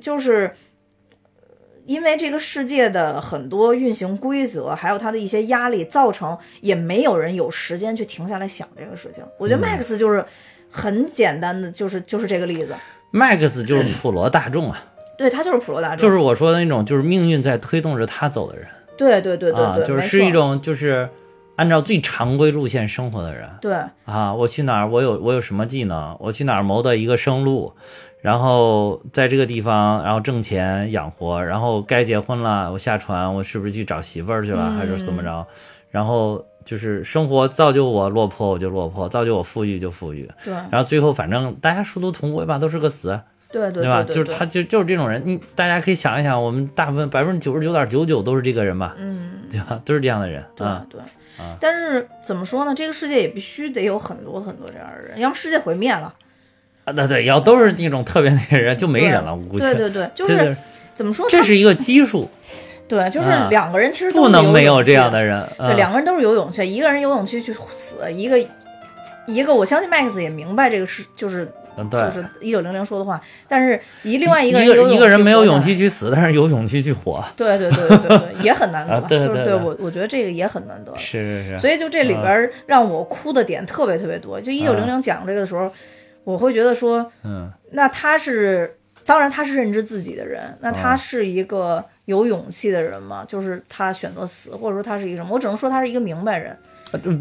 [0.00, 0.50] 就是
[1.84, 9.22] 因为这个世界的很多运行规则，还有它的一些压力，造成也没有人有时间去停下来想这个事情。
[9.38, 10.24] 我觉得 Max 就是
[10.70, 12.74] 很简单的，就是就是这个例子。
[13.12, 14.82] Max 就是普罗大众啊。
[15.16, 18.66] 对他就是普罗大众，就是我说的那种，就是命运在推动着他走的人。
[18.96, 21.08] 对对对对对，就是是一种就是
[21.56, 23.48] 按照最常规路线生活的人。
[23.60, 27.72] 对啊，我去哪儿，我有我有什么技能，我去哪儿谋得一个生路，
[28.20, 35.46] 然后在这个地方，然后挣钱养活，然后该结婚了，我下船，我是不是去找媳妇儿去了，还是怎么着？
[35.90, 40.28] 然后就是生活造就我落魄，我就落魄；造就我富裕就富裕。
[40.44, 43.18] 对，然后最后反正大家殊途同归吧，都是个死。
[43.50, 44.02] 对对对吧？
[44.02, 45.22] 就是他，就就是这种人。
[45.24, 48.94] 你大家可以想一想，我们大部分百分之九十九点九九都是这个人吧？
[48.98, 49.80] 嗯， 对吧？
[49.84, 50.44] 都是这样的人。
[50.54, 51.00] 对对。
[51.60, 52.74] 但是怎么说呢？
[52.74, 56.12] 这个世界也必须得有很多很多这样的人，要么世界毁灭了。
[56.84, 59.34] 啊，那对，要都是那种特别那个人，就没人了。
[59.34, 59.60] 我估计。
[59.60, 60.56] 对对对， 就是
[60.94, 61.26] 怎么说？
[61.28, 62.28] 这是一个基数。
[62.88, 65.46] 对，就是两个人其实不能没有这样的人。
[65.58, 68.38] 对，两个人都是有勇气，一个人有勇气去死，一个
[69.26, 71.46] 一个，我相信 Max 也明白这个是就是。
[71.76, 85.70] 嗯，对，就是一九零零说的话，但是一另外一个人一个人没有勇气去死，但是有勇气去活，对对对对对，也很难 得，对对对，我我觉得这个也很难得，是是是，所以就这里边让我哭的点特别特别多，就一九零零讲这个的时候，
[86.24, 93.24] 我会觉得说，嗯，那他是，当然他是认知自己的人，那他是一个有勇气的人吗？
[93.28, 95.28] 就是他选择死，或者说他是一个什么？
[95.32, 96.56] 我只能说他是一个明白人。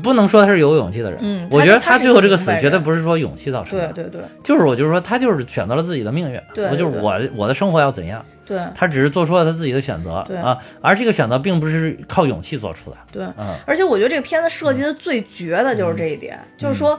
[0.04, 10.38] 不能说他是有勇气的人，嗯，我觉得他最后这个死绝对不是说勇气造成的，对对对，就是我就是说他就是选择了自己的命运，对，我就是我我的生活要怎样，对，他只是做出了他自己的选择，对。
[10.38, 16.98] 啊，而这个选择并不是靠勇气做出的，对，嗯，而且我觉得这个片子设计的最绝的就是这一点，就是说，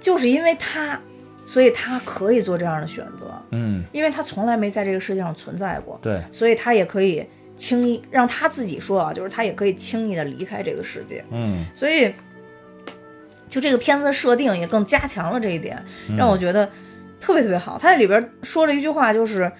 [0.00, 0.98] 就是因为他，
[1.46, 7.24] 所以他可以做这样的选择，嗯，因为他从来没在这个世界上存在过，对，所以他也可以
[7.58, 12.10] 轻易让他自己说啊，就是他也可以轻易的离开这个世界，嗯，所以。
[13.50, 15.82] 就这个片子的设定也更加强了这一点，
[16.18, 16.68] 让我觉得
[17.18, 17.78] 特别特别好。
[17.80, 19.50] 他在里边说了一句话，就是，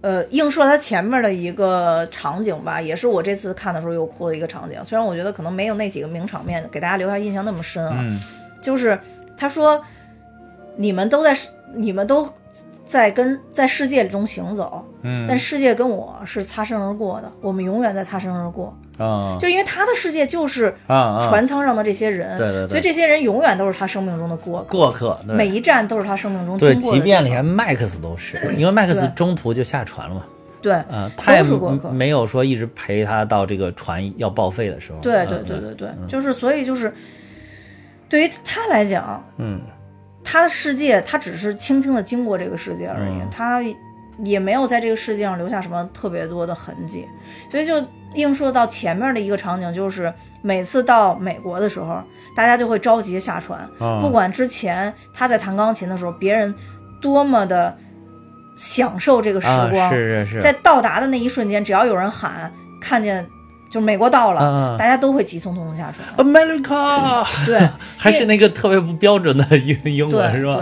[0.00, 4.84] 呃，映射他前面的一个场景吧，也是我这次看的时候又哭的一个场景。
[4.84, 8.04] 虽然我觉得可能没有那几个名场面给大家留下印象那么深啊，
[8.60, 8.98] 就是
[9.38, 9.80] 他说，
[10.74, 11.38] 你们都在，
[11.76, 12.28] 你们都。
[12.90, 19.38] 在跟在世界中行走，嗯，但世界跟我是擦身而过的，我们永远在擦身而过啊！
[19.38, 30.22] 就因为他的世界就是啊船舱上的这些人，对对对，所以这些人永远都是他生命中的过过客，每一站都是他生命中对，即便连麦克斯都是，因为麦克斯中途就下船了嘛，
[30.60, 34.98] 对，啊，他也都是过客没有说一直陪他到这个船要报废的时候。
[34.98, 36.92] 对嗯对对对对，就是所以就是
[38.08, 39.60] 对于他来讲，嗯
[40.30, 43.28] 他的世界，他只是轻轻的经过这个世界而已，嗯。
[43.32, 43.60] 他
[44.22, 47.08] 也没有在这个世界上留下什么特别多的痕迹，
[47.50, 52.00] 所以就映射到前面的一个场景，就是每次到美国的时候，
[52.36, 53.98] 大家就会着急下船，啊。
[54.00, 56.54] 不管之前他在弹钢琴的时候，别人
[57.00, 57.76] 多么的
[58.56, 63.26] 享受这个时啊，光，是是是，在到达的那一瞬间，只要有人喊看见
[63.70, 66.26] 就美国到了，大家都会急匆匆的下船。
[66.26, 67.60] America，对，
[67.96, 70.56] 还是那个特别不标准的英英文是吧？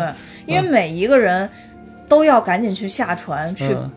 [0.47, 1.49] 对，因为每一个人
[2.07, 3.91] 都要赶紧去下船，去嗯。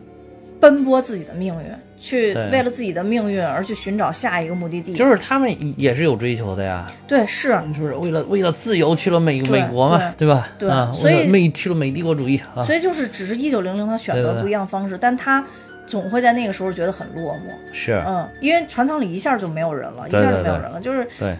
[0.60, 1.62] 奔波自己的命运，
[1.98, 4.92] 去为了自己的命运而去寻找下一个目的地。
[4.92, 10.46] 就是他们也是有追求的呀，对，是，就是为了为了自由去了美美国嘛，对吧？
[10.60, 15.44] 对啊，所以美去了美帝国主义啊，所以就是只是一九零零他选择不一样方式，但他
[15.92, 17.52] 总会在那个时候觉得很落寞。
[17.70, 21.36] 是，嗯，因为船舱里一下就没有人了，一对下就没有人了，就是对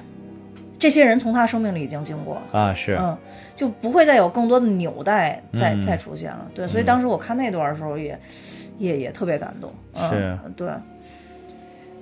[0.78, 2.60] 这些人从他生命里已经经过了。
[2.60, 3.16] 啊是，嗯，
[3.56, 6.46] 就不会再有更多的纽带再、嗯再出现了。
[6.54, 8.20] 对，所以当时我看那段的时候也，
[8.76, 9.72] 也也特别感动。
[9.94, 10.68] 嗯、是，对，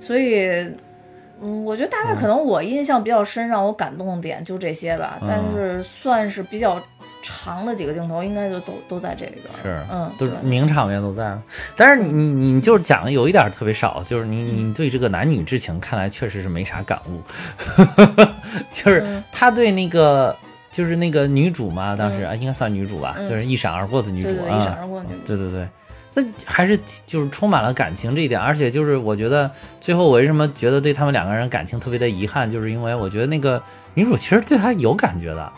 [0.01, 0.69] 所以。
[1.43, 5.19] 嗯，我觉得大概可能我印象比较深，让我感动的点就这些吧。
[5.23, 6.79] 嗯但是算是比较
[7.23, 9.57] 长的几个镜头，应该就都都在这里边儿。
[9.63, 11.39] 是，嗯，都是名场面都在。
[11.77, 17.21] 但是你你你就是讲的有一点特别少，就是你你对这个男女之情看来确实是没啥感悟，
[18.73, 20.37] 就是嗯他对那个
[20.71, 25.21] 就是那个女主嘛，当时啊应该算女主吧，嗯就是一闪而过的女主一闪啊，而过女主。
[25.27, 25.69] 对对对。
[26.13, 29.49] 这还是就是充满了感情这一点，而且就是我觉得
[29.81, 33.63] 最后我为什么觉得对他们两个人感情特别的遗憾，就是因为我觉得那个
[33.95, 35.53] 女主其实对他有感觉的，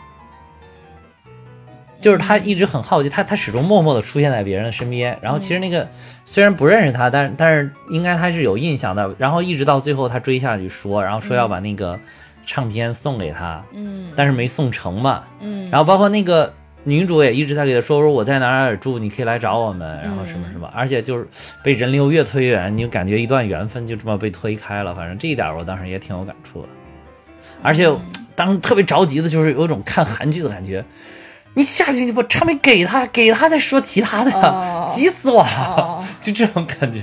[2.03, 5.87] 就是他一直很好奇，他他始终默默的出现在别人的身边，然后其实那个
[6.25, 11.97] 虽然不认识他，但是但是应该他是有印象的，然后一直到最后他追下去说，然后说要把那个
[12.45, 14.11] 唱片送给他，嗯。
[14.17, 21.25] 但是没送成嘛，嗯，然后包括那个女主也一直在给他说说我在哪儿哪住，你可以来找我们，然后什么什么，而且就是
[21.63, 24.93] 被人流越推越远，你就感觉一段缘分就这么被推开了。
[24.93, 26.67] 反正这一点我当时也挺有感触的，
[27.61, 27.89] 而且
[28.35, 30.83] 当时特别着急的就是有一种看韩剧的感觉。
[31.55, 37.01] 你下去你把唱片给他，给他再说其他的呀，哦急死我了，哦就这种感觉。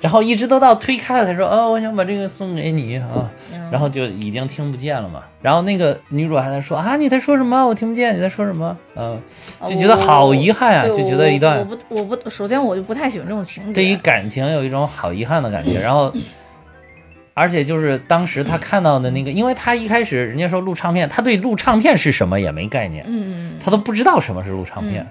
[0.00, 5.22] 然后一直都到推开了才说，哦，我想把这个送给你啊，嗯然后就已经听不见了嘛。
[5.40, 7.66] 然后那个女主还在说啊，你在说什么？
[7.66, 8.76] 我听不见你在说什么？
[8.96, 9.18] 嗯、
[9.66, 13.72] 就觉得好遗憾呀、对就觉得一段我不我不，首先我就不太喜欢这种情节。
[13.72, 15.80] 对于感情有一种好遗憾的感觉。
[15.80, 16.12] 然后，
[17.34, 25.04] 而且就是当时他看到的那个，因为他一开始人家说录唱片，他对录唱片是什么也没概念，嗯，他都不知道什么是录唱片。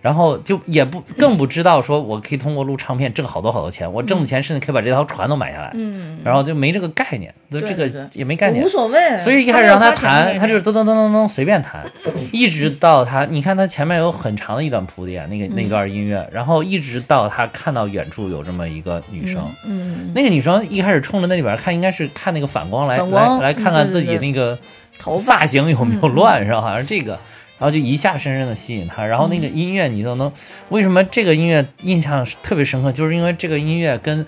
[0.00, 8.62] 然后就也不更不知道说我可以通过录唱片挣好多好多钱，我挣的钱甚至可以把这条船都买下来，嗯，然后就没这个概念，就这个也没概念。
[8.62, 9.16] 无，所谓。
[9.16, 11.84] 所以一开始让他弹，他就是噔噔噔噔噔随便弹，
[12.30, 24.58] 一直到他，你看他前面有很长的一段铺垫，那个那段音乐，然后一直到他看到远处有这么一个女生，嗯，那个女生一开始冲着那里边看，应该是看那个反光来来来看看自己那个
[24.98, 25.30] 头发。
[25.30, 26.60] 发型有没有乱，是吧？
[26.60, 27.16] 好像这个。
[27.60, 30.32] 然后就一下深深的吸引他，然后那个音乐你都能，
[30.70, 32.90] 为什么这个音乐印象特别深刻？
[32.90, 34.24] 就是因为这个音乐跟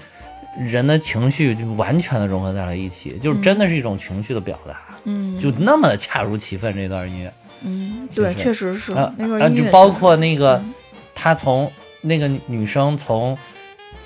[0.60, 6.74] 人的情绪就完全的融合在了一起，就是真的是一种情绪的表达，嗯，就那么的恰如其分。
[6.74, 7.32] 这段音乐，
[7.64, 10.74] 嗯，对，确实是啊那段啊，音乐是就包括那个嗯
[11.14, 11.72] 他从
[12.02, 13.38] 那个女生从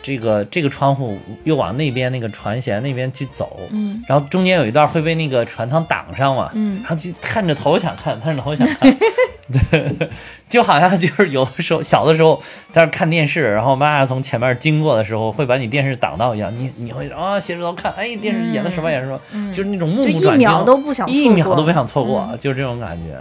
[0.07, 4.01] 这个这个窗户又往那边那个船舷那边去走，嗯。
[4.07, 6.77] 然后中间有一段会被那个船舱挡上嘛，嗯。
[6.83, 8.97] 然后就探着头想看，探着头想看，
[9.51, 10.09] 对，
[10.49, 12.41] 就好像就是有的时候小的时候
[12.71, 19.53] 在那看电视，然后妈妈从前面经过的时候会把你电视挡到一样，你你会啊斜着头看，哎，电视演的什么演什么，嗯。
[19.53, 21.21] 就是那种目不转睛，一秒都不想错过。
[21.21, 22.39] 一秒都不想错过，嗯。
[22.39, 23.19] 就是这种感觉，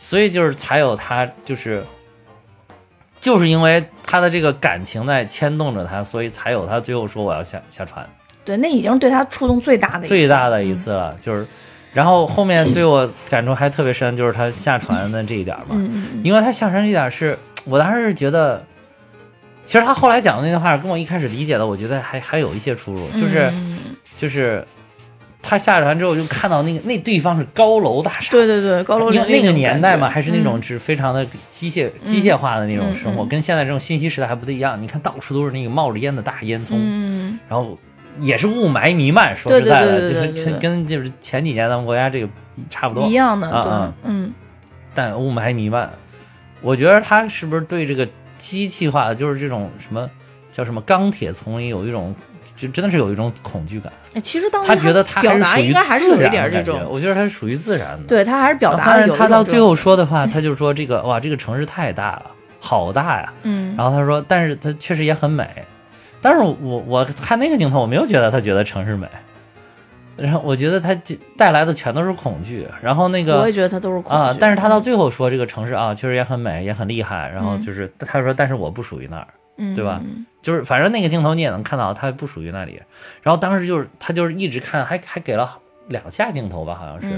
[0.00, 1.84] 所以就是才有他就是。
[3.24, 8.06] 就是因为他的这个感情在牵动着他，所以才有他最后说我要下下船。
[8.44, 11.46] 对，那已经对他触动最大的一次最大的一次了，就是，
[11.94, 18.62] 然后后面对我感触还特别深，就是他下船的这一点嘛，嗯因为他下船这一点是我当时是觉得，
[19.64, 23.78] 其实他后来讲的那句话跟我一开始理解的，我觉得还还有一些出入，就是、嗯
[24.14, 24.62] 就是
[25.46, 30.62] 他下船之后就看到那个那对方是高楼大厦，对对对，高楼因为那个年代嘛，还是那种嗯。
[30.62, 34.80] 是非常的机械、机械化的那种生活，嗯嗯跟现在这种信息时代还不太一样。
[34.80, 37.38] 你看到处都是那个冒着烟的大烟囱，嗯。
[37.48, 37.78] 然后
[38.20, 39.36] 也是雾霾弥漫。
[39.36, 42.28] 说实在的，就是跟跟就是前几年咱们国家这个
[42.70, 43.06] 差不多。
[43.06, 44.32] 一，样的，啊，嗯。
[44.94, 45.90] 但雾霾弥漫。
[46.62, 50.08] 我觉得他是不是对这个机器化的，就是这种什么
[50.50, 52.14] 叫什么钢铁丛林，有一种
[52.56, 53.92] 就真的是有一种恐惧感。
[54.14, 58.04] 哎，其实当时他觉得他表达应该还是有一点这种，我觉得他是属于自然的。
[58.06, 59.16] 对他还是表达的有。
[59.16, 62.30] 他到最后说的话，他就说这个哇，这个城市太大了，
[62.60, 63.32] 好大呀。
[63.42, 63.74] 嗯。
[63.76, 65.48] 然后他说，但是他确实也很美。
[66.20, 69.06] 但是我我看那个镜头，我没有觉得他觉得城市美。
[70.16, 70.96] 然后我觉得他
[71.36, 72.66] 带来的全都是恐惧。
[72.80, 74.36] 然后那个我也觉得他都是恐惧啊。
[74.38, 77.28] 但是他到最后说这个城市啊，确实也很美，也很厉害。
[77.34, 79.26] 然后就是他说，但是我不属于那儿，
[79.74, 80.00] 对吧？
[80.44, 82.78] 就是反正那个镜头你也能看到，他不属于那里。
[83.22, 87.08] 然后当时就是他就是一直看，还还给了两下镜头吧，好像是。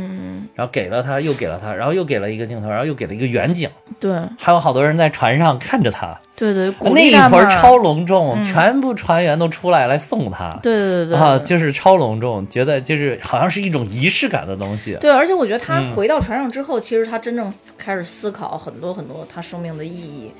[0.55, 3.68] 然后给了他，又给了他，然后又给了一个镜头，然后又给了一个远景。
[3.99, 4.16] 对。
[4.39, 6.16] 还有好多人在船上看着他。
[6.37, 6.72] 对对。
[6.93, 10.57] 那一会儿超隆重，全部船员都出来来送他。
[10.62, 11.18] 对对对。
[11.18, 14.97] 啊，就是超隆重，觉得就是好像是一种仪式感的东西。
[15.01, 20.31] 对，而且我觉得他回到船上之后，其实他真正开始思考很多很多他生命的意义。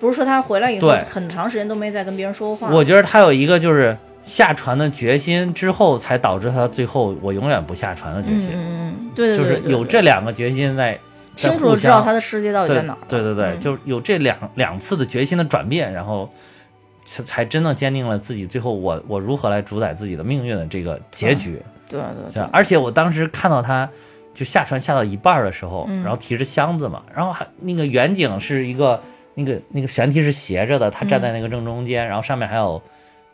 [0.00, 2.68] 不是说他回来以后很长时间都没再跟别人说话。
[2.70, 8.50] 我觉得他有一个就是下船的决心之后，才导致他最后我永远不下船的决心。
[8.54, 10.98] 嗯嗯，对对，就是有这两个决心在，
[11.34, 12.98] 清楚的知道他的世界到底在哪儿。
[13.08, 16.28] 对对对，就是有这两两次的决心的转变，然后
[17.04, 21.60] 才才真的坚定了自己最后我我如何来主宰自己的命运的这个结局。
[21.88, 22.00] 对
[22.32, 22.42] 对。
[22.52, 23.88] 而且我当时看到他
[24.32, 29.00] 就下船下到一半的时候，然后提着箱子嘛，然后还那个远景是一个。
[29.34, 32.80] 那个那个舷梯是斜着的，他站在那个正中间，然后上面还有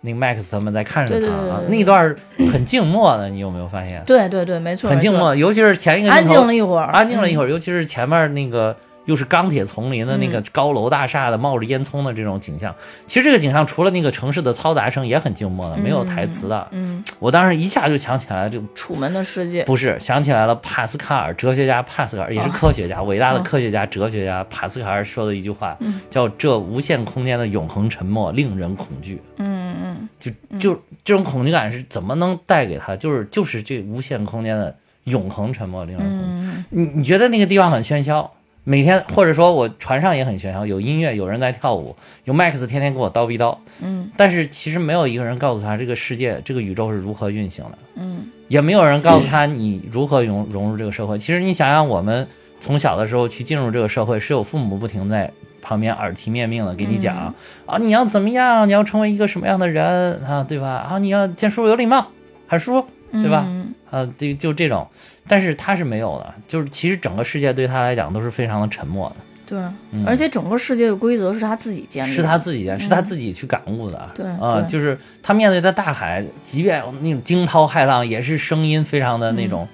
[0.01, 2.15] 那个 Max 他们在看着他啊，那段
[2.53, 4.03] 很静默的，你有没有发现？
[4.07, 8.77] 对对对，没错，很静默，尤其是前一个安静了一会儿，安静了一会儿，尤其是前面那个。
[9.07, 12.75] 又是钢铁丛林的那个高楼大厦的冒着烟囱的这种景象，
[13.07, 16.69] 其实这个景象除了那个城市的嘈杂声也很静默的，没有台词的。
[16.71, 25.77] 嗯，我当时一下就想起来，就《楚门的世界》不是想起来了，帕斯卡尔哲学家帕斯卡尔也是科学家，伟大的科学家哲学家帕斯卡尔说的一句话，
[26.09, 29.21] 叫“这无限空间的永恒沉默令人恐惧”。
[29.39, 32.95] 嗯嗯，就就这种恐惧感是怎么能带给他？
[32.95, 34.75] 就是就是这无限空间的
[35.05, 36.65] 永恒沉默令人恐惧。
[36.71, 38.31] 你你觉得那个地方很喧嚣？
[38.65, 51.19] 每天或者说我船上也很喧嚣，有音乐，有人在跳舞，有 Max 天天给我叨逼叨，嗯，但是其实没有一个人告诉他这个世界、这个宇宙是如何运行的，嗯，也没有人告诉他你如何融融入这个社会。
[51.19, 52.29] 其实你想想，我们
[52.61, 55.33] 从小的时候去进入这个社会，是有父母不停在
[55.63, 57.35] 旁边耳提面命的给你讲
[57.65, 60.87] 啊，你要怎么样，你要成为一个什么样的人啊，对吧？
[60.89, 62.07] 啊，你要见叔叔有礼貌，
[62.47, 63.49] 喊叔，对吧？
[63.91, 64.87] 啊，就就这种。
[65.31, 69.17] 但是他是没有的，就是其实整个世界对他来讲都是非常的沉默的。
[69.47, 69.59] 对，
[70.05, 74.11] 而且整个世界的规则是他自己建立，是他自己建，是他自己去感悟的。
[74.13, 79.69] 对啊，就是他面对的大海，即便那种惊涛骇浪，也是声音非常的那种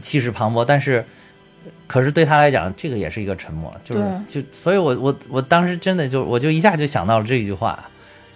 [0.00, 0.64] 气势磅礴。
[0.64, 1.04] 但是，
[1.86, 3.72] 可是对他来讲，这个也是一个沉默。
[3.84, 7.88] 就是就，所以我我我当时真的就我就一下就想到了这一句话。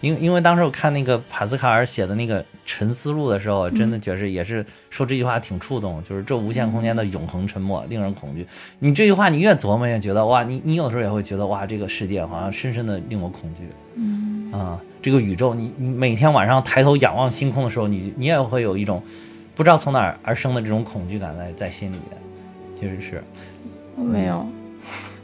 [0.07, 8.47] 因因为当时我看那个帕斯卡尔写的那个《沉思录》的时候，真的觉得也是说这句话挺触动，就是这无限空间的永恒沉默令人恐惧。
[8.79, 13.63] 你这句话你越琢磨越觉得哇，你你有时候也会觉得哇，这个世界好像深深的令我恐惧。
[13.97, 19.03] 嗯啊，这个宇宙，你你每天晚上抬头仰望星空的时候，你你也会有一种
[19.55, 23.23] 不知道从哪儿而生的这种恐惧感在在心里面，确实是。
[23.97, 24.47] 没有。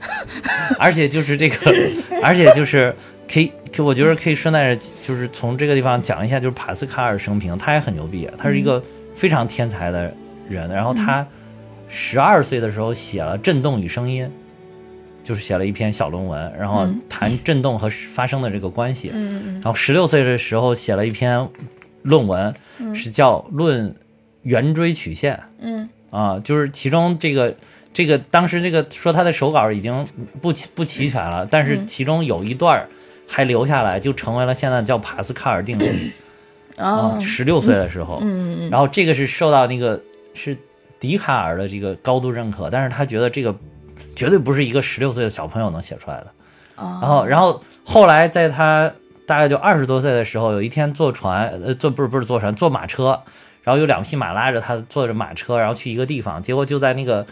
[0.80, 1.56] 而且就是这个，
[2.24, 2.92] 而且就是
[3.32, 8.82] 可以，可我觉得可以顺带着，就是从这个地方讲一下，就是帕斯卡尔生平，他也很牛逼，他是一个
[9.14, 10.12] 非常天才的
[10.48, 10.68] 人。
[10.68, 11.26] 然后他
[11.88, 14.26] 十二岁的时候写了《震动与声音》，
[15.26, 19.10] 就是写了一篇小论文，然后谈震动和发生的这个关系。
[19.14, 21.48] 嗯然后十六岁的时候写了一篇
[22.02, 22.54] 论文，
[22.94, 23.94] 是叫《论
[24.42, 25.34] 圆锥曲线》。
[25.60, 25.88] 嗯。
[26.10, 27.56] 啊，就是其中这个。
[27.94, 30.08] 这个当时这个说他的手稿已经
[30.40, 32.88] 不齐不齐全了，但是其中有一段
[33.26, 36.12] 还留下来，就成为了现在叫帕斯卡尔定律。
[36.76, 40.00] 啊，十六岁的时候，嗯嗯然后这个是受到那个
[40.32, 40.56] 是
[40.98, 43.54] 笛卡尔的这个高度认可，但是他觉得这个
[44.16, 46.26] 绝对不是一个十六岁的小朋友能写出来的。
[46.76, 48.90] 然后，然后后来在他
[49.26, 53.20] 大概就二十多岁的时候，有一天坐船，呃，坐不是不是坐船，坐马车，
[53.62, 57.26] 然后有两匹马拉着他坐着马车，然后去一个地方，结果就在那个。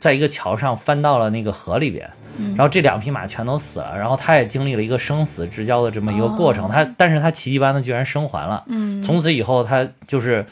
[0.00, 2.08] 在一个桥上翻到了那个河里边，
[2.56, 8.64] 然后这两匹马全都死了，然后他也经历了一个生死之交的这么一个过程，他但是他奇迹般的居然生还了，
[9.02, 10.46] 从此以后他就是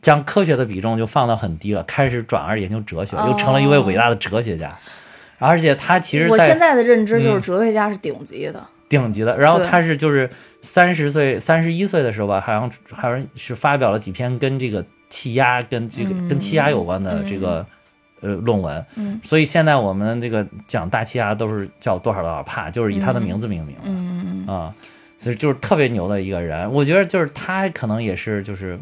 [0.00, 4.76] 将科学的比重就放到很低了，开始转而研究哲学，又成了一位伟大的哲学家，
[5.38, 10.30] 而且他其实我现在的认知就是哲学家是顶级的，顶级的，然后他是就是
[10.60, 17.66] 三十岁三十一岁的时候吧，好像好像是发表了几篇跟这个气压跟这个跟气压有关的这个。
[18.22, 24.72] 呃，论文，嗯，所以现在我们这个讲大气压都是叫多少多少帕，就是以他的名字命名，嗯啊，
[25.18, 26.72] 所以就是特别牛的一个人。
[26.72, 28.78] 我觉得就是他可能也是就是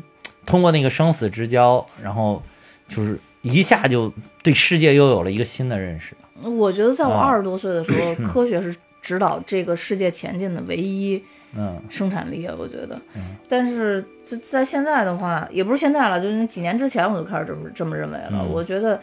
[0.47, 2.43] 通过那个生死之交，然后
[2.87, 4.13] 就是一下就
[4.43, 6.15] 对世界又有了一个新的认识。
[6.43, 11.23] 我觉得在我二十多岁的时候， 科学是指导这个世界前进的唯一
[11.55, 12.47] 嗯生产力。
[12.59, 13.01] 我觉得，
[13.49, 18.43] 但是在在现在的话，也不是现在了，就是那几年之前我就开始这么这么认为了。
[18.43, 18.99] 我觉得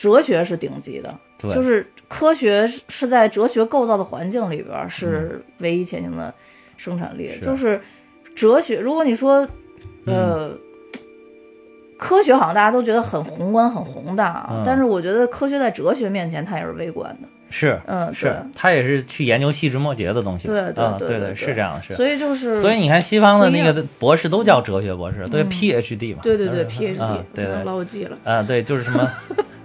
[0.00, 1.14] 哲学是顶级的，
[1.54, 6.32] 就是科学是在哲学构造的环境里边是唯一前进的
[6.78, 7.30] 生产力。
[7.42, 7.78] 就是
[8.34, 9.46] 哲学，如果你说，
[10.06, 10.56] 呃。
[12.02, 17.28] 科学好像大家都觉得很宏观、很宏大啊，但是我觉得科学在哲学面前它也是微观的。
[17.50, 20.48] 是，嗯，是，他也是去研究细枝末节的东西。
[20.48, 21.94] 对对对对，是这样，是。
[21.94, 26.22] 所以就是，所以你看西方的那个博士都叫哲学博士，对 PhD 嘛。
[26.22, 26.96] 对对对，PhD，
[27.34, 28.16] 对对，老友记了。
[28.24, 29.06] 啊，对，就是什么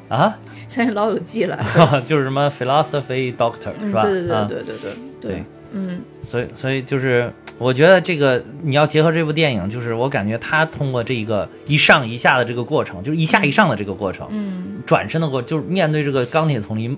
[0.08, 0.38] 啊？
[0.68, 1.58] 现在老友记了，
[2.06, 4.03] 就是什么 philosophy doctor 是吧？
[4.03, 4.76] 对对对对对
[5.22, 5.43] 对对。
[5.78, 16.97] 嗯，所以所以就是，我觉得这个你要结合这部电影，就是我感觉他通过这一个一上一下的这个过程，就是一下一上的这个过程，嗯，转身的过，就是面对这个钢铁丛林，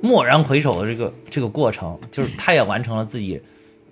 [0.00, 3.38] 蓦然回首的这个这个过程，就是他也完成了自己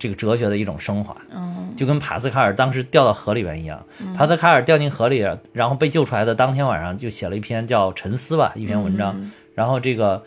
[0.02, 3.86] 这个哲学的一种升华，嗯，就跟帕斯卡尔当时掉到河里边一样，
[4.16, 10.24] 帕斯卡尔掉进河里，然后被救出来的当天晚上就写了一篇叫《沉思》吧，一篇文章，然后这个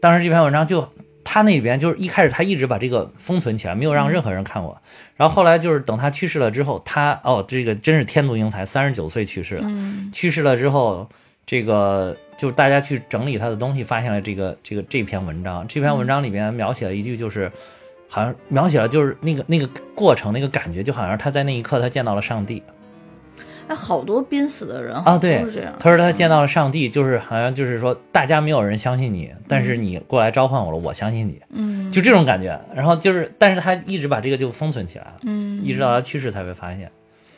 [0.00, 0.86] 当时这篇文章就。
[1.28, 4.80] 他那边就是一开始他一直把这个封存起来，没有让任何人看过。
[5.16, 9.68] 然后后来就是等他去世了之后，他哦，这个真是天妒英才，三十九岁去世了。
[10.12, 11.08] 去世了之后，
[11.44, 15.66] 这个就大家去整理他的东西，发现了这个这个这篇文章。
[15.66, 17.50] 这篇文章里边描写了一句，就是
[18.08, 22.62] 好像描写了就是那个那个过程，那个感觉，就好像他在那一刻他见到了上帝。
[23.68, 25.74] 哎，好多濒死的人啊，对，是这样。
[25.80, 32.60] 他说他见到了上帝，就是好像就是说，大家没有人相信你，但是你过来召唤我了，我相信你，嗯，就这种感觉。
[32.72, 36.88] 然后就是，但是他一直把这个就封存起来了，嗯，一直到他去世才被发现，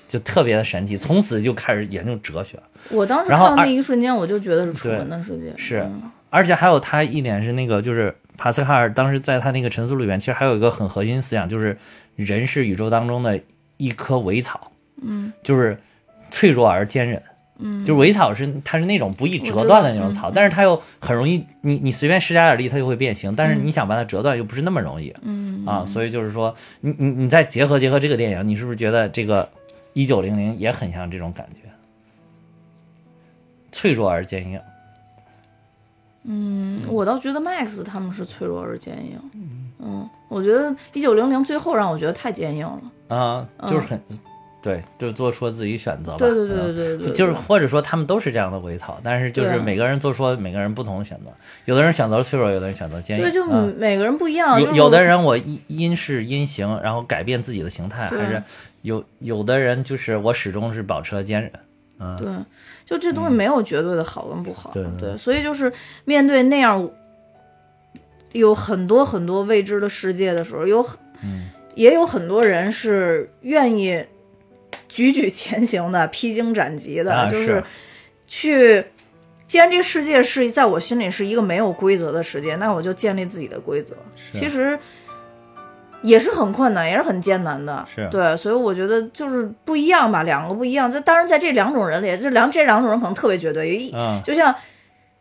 [0.06, 0.98] 就特别的神奇。
[0.98, 2.58] 从此就开始研究哲学。
[2.90, 5.54] 我当时看到那一瞬间，我就觉得是楚门的世界。
[5.56, 5.88] 是，
[6.28, 11.76] 而且还有他一点是那个，就是帕斯卡尔当时在他那个沉思录里面，其实还有一个很核心思想，就是
[12.16, 13.38] 人是宇宙当中的
[13.76, 14.72] 一棵苇草，
[15.02, 15.76] 嗯，就是。
[16.30, 17.22] 脆弱而坚韧，
[17.56, 23.34] 嗯，就是苇草是它是那种不易折断的那种草，但是它又很容易，你你随便施加点力，它就会变形。
[23.34, 29.48] 但是你想把它折断，又不是那么容易，嗯啊，所以就是说，你你你再结合结合这个电影，你是不是觉得这个
[29.94, 31.70] 一九零零也很像这种感觉？
[33.72, 34.60] 脆弱而坚硬。
[36.30, 39.18] 嗯，我倒觉得 Max 他们是脆弱而坚硬。
[39.80, 43.16] 嗯，我觉得一九零零最后让我觉得太坚硬了。
[43.16, 44.00] 啊，就是很。
[44.60, 46.18] 对，就做出了自己选择吧。
[46.18, 51.32] 对对对对对，就是或者说他们都是这样的微草，但是就是每个人做出每个人不同的选择，
[51.66, 53.22] 有的人选择脆弱，有的人选择坚硬。
[53.22, 54.60] 对，就每个人不一样。
[54.60, 58.42] 有有的人我因因势因形，然后改变自己的形态，还是
[58.82, 61.52] 有有的人就是我始终是保持了坚韧。
[62.00, 62.28] 嗯，对，
[62.88, 64.70] 就这东西没有绝对的好跟不好。
[64.72, 65.72] 对对，所以就是
[66.04, 66.90] 面对那样
[68.32, 70.84] 有很多很多未知的世界的时候，有
[71.74, 74.04] 也有很多人是愿意。
[74.88, 77.62] 举举前行的，披荆斩棘的，就是
[78.26, 78.82] 去。
[79.46, 83.94] 既然这个世界是在我心里是一个没有规则的世界，那我就建立自己的规则。
[84.30, 84.78] 其实
[86.02, 87.84] 也是很困难，也是很艰难的。
[87.86, 90.90] 是对，所以我觉得就是不一样吧，两个不一样。
[90.90, 93.90] 这当然在这两种人里，这两这两种人可能特别绝对。
[93.94, 94.54] 嗯，就像。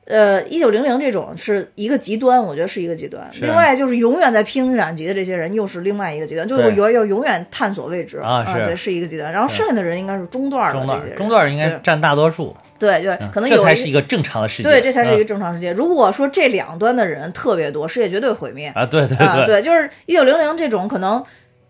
[0.09, 3.29] 呃，一九零零这种是一个极端，我觉得是一个极端。
[3.41, 9.29] 另外就是永远在披荆斩棘的这些人，又是另外一个极端，就是有要永远探索未知啊，对，是一个极端。
[9.29, 12.55] 然后剩下的人应该是中段的这些中段应该占大多数。
[12.79, 14.69] 对对，可能这才是一个正常的世界。
[14.69, 15.71] 对，这才是一个正常世界。
[15.71, 18.85] 如果说这两端的人特别多，世界绝对毁灭啊！
[18.85, 21.23] 对对对，对，就是一九零零这种可能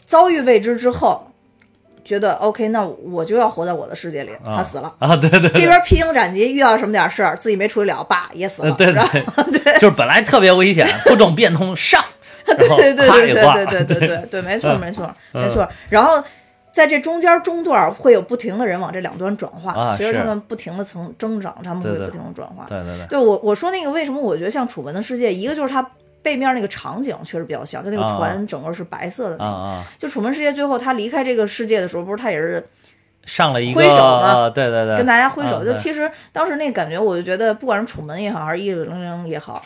[0.05, 1.23] 遭遇未知之后。
[2.05, 4.31] 觉得 OK，那我就要活在我的世界里。
[4.45, 8.73] 他死了啊，对对，这边披荆斩棘，遇到什么点事儿，自己没处理了，爸也死了。
[8.77, 9.03] 对对
[9.59, 12.01] 对， 就是本来特别危险， 不懂变通上，
[12.45, 15.67] 对对对对对对对对对对，没错没错没错。
[15.89, 16.23] 然后
[16.77, 22.65] 在这中间中段会有不停的人往这两端转化，随着他们不停的增增长，他们会不停的转化。
[22.67, 25.85] 对对对，对我我说那个为什么我觉得像《楚门的世界》，一个就是它。
[26.23, 29.41] 背面那个场景确实比较像，它那个船整个是白色的。
[29.41, 29.83] 啊啊！
[29.97, 32.61] 就《楚门世界》最后他离开这个世界的时候，不是他也是
[33.23, 34.49] 上了一个挥手吗？
[34.49, 35.63] 对对对，跟大家挥手。
[35.63, 39.63] 就其实当时那感觉，我就觉得，不管是楚门也好，还是一九零零也好，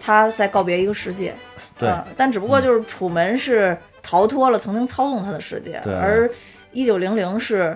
[0.00, 1.34] 他在告别一个世界。
[1.76, 1.90] 对。
[2.16, 6.30] 但只不过就是楚门是逃脱了曾经操纵他的世界，而
[6.74, 7.74] 一九零零是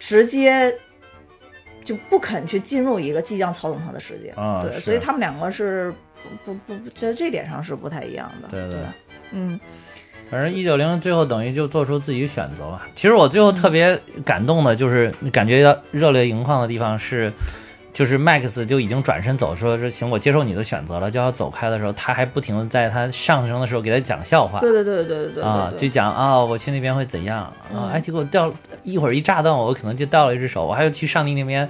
[0.00, 0.74] 直接
[1.84, 4.34] 就不肯去进入一个即将操纵他的世界。
[4.62, 5.94] 对，所以他们两个是。
[6.44, 8.48] 不不不，在这点上是不太一样的。
[8.48, 8.78] 对对，
[9.32, 9.58] 嗯，
[10.30, 12.80] 反正一九零最后等于就做出自己选择了。
[12.94, 17.32] 其实我最后特别感动的就是感觉到热泪盈眶的地方是。
[17.92, 24.60] 就是 Max 就已经转身走，说说行，我接受你的选择了，就要走开的时候，他还不停的在他上升的时候给他讲笑话。
[24.60, 27.40] 对对对对对对啊，就讲啊，我去那边会怎样
[27.72, 27.90] 啊？
[27.92, 28.50] 哎，结果掉
[28.82, 31.68] 一会儿一炸断，我可能就掉了一只手，我还要去上帝那边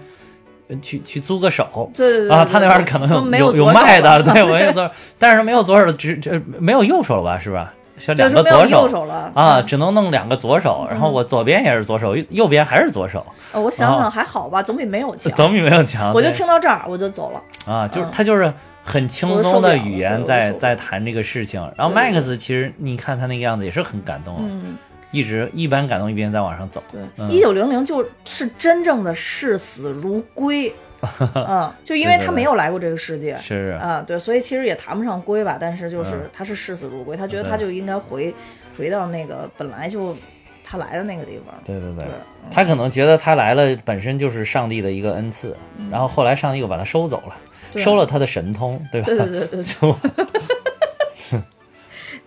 [0.80, 1.90] 去去租个手。
[1.94, 7.38] 对对对啊，他那边可能有有卖的，对我有 左手，但是没有左手，只只没有右手了吧？
[7.38, 7.74] 是吧？
[8.08, 13.24] 两个左手了啊，只能弄两个左手，然后我左边也是左手，右边还是左手。
[13.52, 15.32] 我想想还好吧，总比没有强。
[15.34, 16.12] 总比没有强。
[16.12, 17.72] 我就听到这儿，我就走了。
[17.72, 21.60] 啊，就是他就是很轻松的语言在在谈这个事情。
[21.76, 24.50] 然后 Max 其实你看他那个样子也是很感动，
[25.10, 26.82] 一直一边感动一边在往上走。
[26.90, 30.74] 对，一九零零就是真正的视死如归。
[31.34, 38.32] 嗯，就因为他没有来过这个世界，是啊，对，所以其实也谈不上归吧，但是就是他是视死如归，他觉得他就应该回
[38.78, 40.16] 回到那个本来就
[40.64, 41.54] 他来的那个地方。
[41.64, 42.04] 对对对，
[42.50, 45.56] 他可能觉得他来了本身就是上帝的一个恩赐，
[45.90, 47.36] 然后后来上帝又把他收走了，
[47.80, 49.06] 收了他的神通，对吧？
[49.08, 49.96] 对对对对，就，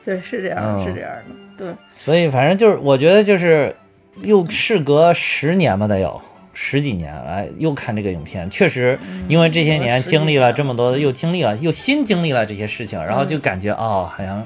[0.03, 1.11] 对，是这样，是这样
[1.57, 1.75] 的，对。
[1.95, 3.73] 所以反正就是，我觉得就是
[4.21, 6.21] 又事隔十年吧，得有。
[6.55, 8.97] 十几年来又看这个影片，确实
[9.27, 14.43] 因为这些年经历了这么多，又经历了又新经历了这些事情，然后就感觉哦，好像。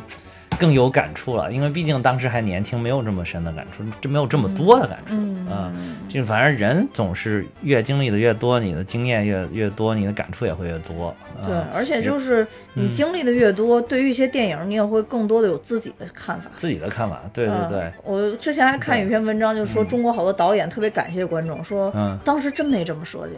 [0.59, 5.15] 更有感触了，因为毕竟当时还年轻，没有这么深的感触，这没有这么多的感触
[5.49, 5.71] 啊。
[6.09, 11.15] 就反正人总是越经历的越多，你的经验越越多，你的感触也会越多。
[11.45, 16.51] 对，而且就是你经历的越多，对于一些电影，你也会更多的有自己的看法。
[16.57, 17.91] 自己的看法，对对对。
[18.03, 21.93] 我之前还看一篇文章，就说中国好多导演特别感谢观众，说
[22.25, 23.35] 当时真没这么设计，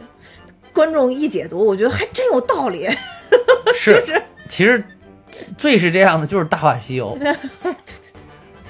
[0.73, 2.89] 观众一解读，我觉得还真有道理。
[3.77, 4.01] 是，
[4.49, 4.83] 其实。
[5.57, 7.17] 最是这样的就是《大话西游》，《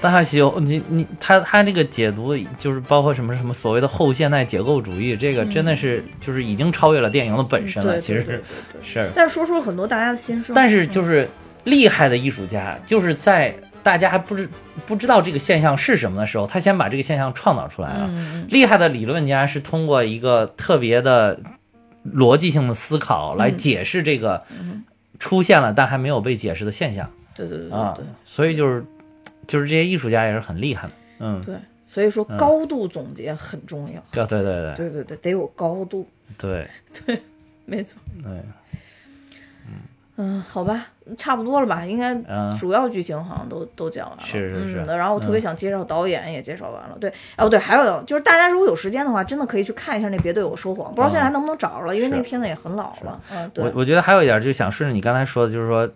[0.00, 7.98] 大话西游》，你你他他这个解读就是包括什么什么所谓的后现代解构主义，这个真的是就是已经超越了电影的本身了。
[7.98, 8.42] 其实是
[8.82, 10.54] 是，但是说出了很多大家的心声。
[10.54, 11.28] 但是就是
[11.64, 14.48] 厉害的艺术家，就是在大家还不知
[14.86, 18.10] 不知道这个现象是什么的时候，他先把这个现象创造出来了。
[18.48, 21.38] 厉害的理论家是通过一个特别的
[22.12, 24.42] 逻辑性的思考来解释这个。
[25.22, 28.84] 出现了但还没有被解释的现象，对对对啊，所以就是，
[29.46, 31.54] 就是这些艺术家也是很厉害的，嗯，对，
[31.86, 34.74] 所以说高度总结很重要，对对对。
[34.74, 36.68] 对对对，得有高度，对。
[37.06, 37.22] 对，
[37.64, 38.32] 没错，对。
[40.22, 40.86] 嗯，好吧，
[41.18, 41.84] 差不多了吧？
[41.84, 42.14] 应该
[42.56, 44.22] 主要剧情好像都都讲完了。
[44.24, 44.76] 是是是。
[44.84, 46.96] 然后我特别想介绍导演，也介绍完了。
[47.00, 53.20] 对，哦对，还有就是大家如果有时间的话，真的可以去看一下那《别对我说谎》，不知道现在还能不能找着了，因为那片子也很老了。
[53.32, 53.64] 嗯，对。
[53.64, 55.88] 我我觉得还有一点，就想顺着你刚才说的，就是说。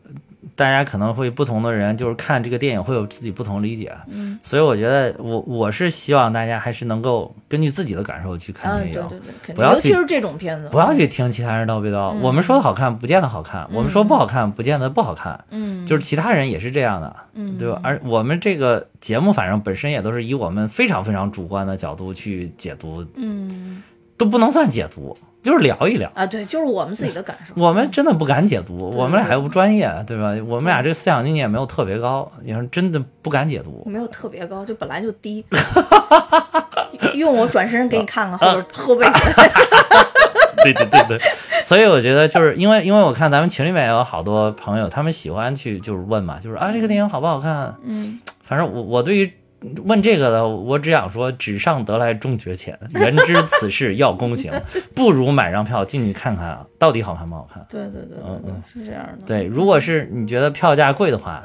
[0.54, 12.14] 大家可能会不同的人，就是看这个电影会有自己不同理解，嗯，所以我觉得我我是希望大家还是能够根据自己的感受去看电影，对对对，不要尤其是这种片子，不要去听其他人叨逼叨。
[12.20, 15.44] 我们说的好看，不见得好看；我们说不好看，不见得不好看。
[15.50, 17.80] 嗯，就是其他人也是这样的，嗯，对吧？
[17.82, 23.82] 而我们这个节目，反正本身也都是以我们非常非常主观的角度去解读，嗯，
[24.16, 25.16] 都不能算解读。
[25.46, 27.54] 就是聊一聊啊，对，就是我们自己的感受。
[27.56, 30.34] 我们真的不敢解读，我们俩又不专业，对吧？
[30.44, 33.84] 我们俩这个思想境界也没有特别高，你说真的不敢解读。
[33.86, 35.44] 没有特别高，就本来就低。
[37.14, 39.06] 用我转身给你看看后后背。
[40.64, 41.20] 对对对对，
[41.62, 47.72] 所以我觉得就是因为因为我看咱们群里面也有好多朋友，他们喜欢去就是问嘛，就是啊这个电影好不好看？
[47.84, 49.32] 嗯，反正我我对于。
[49.84, 54.52] 问这个的，我只想说，纸上得来终觉浅，人知此事要躬行，
[54.94, 57.64] 不如买张票进去看看啊，到底好看不好看？
[57.68, 59.26] 对对对，嗯嗯，是这样的。
[59.26, 61.42] 对，如果是你觉得票价贵的话，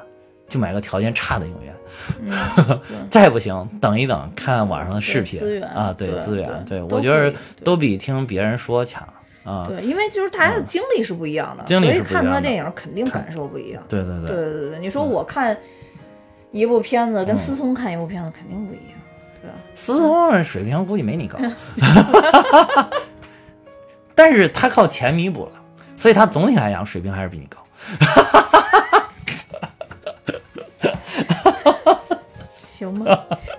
[0.48, 2.80] 就买个条件差的影院，
[3.10, 7.34] 再不行等一等，看网上的视频啊，对资源，对我觉得
[7.64, 9.08] 都比听别人说强
[9.46, 9.68] 啊。
[9.70, 13.82] 对，因为就是大家的经历是不一样的，所以看出来电影肯定感受不一样。
[13.88, 15.58] 对对对对对对，你说我看。
[16.52, 18.98] 一部片子跟思聪看一部片子肯定不一样，
[19.42, 19.54] 是吧？
[19.74, 21.38] 思聪水平估计没你高，
[24.14, 25.52] 但是他靠钱弥补了，
[25.96, 27.58] 所以他总体来讲水平还是比你高。
[32.68, 33.06] 行吗？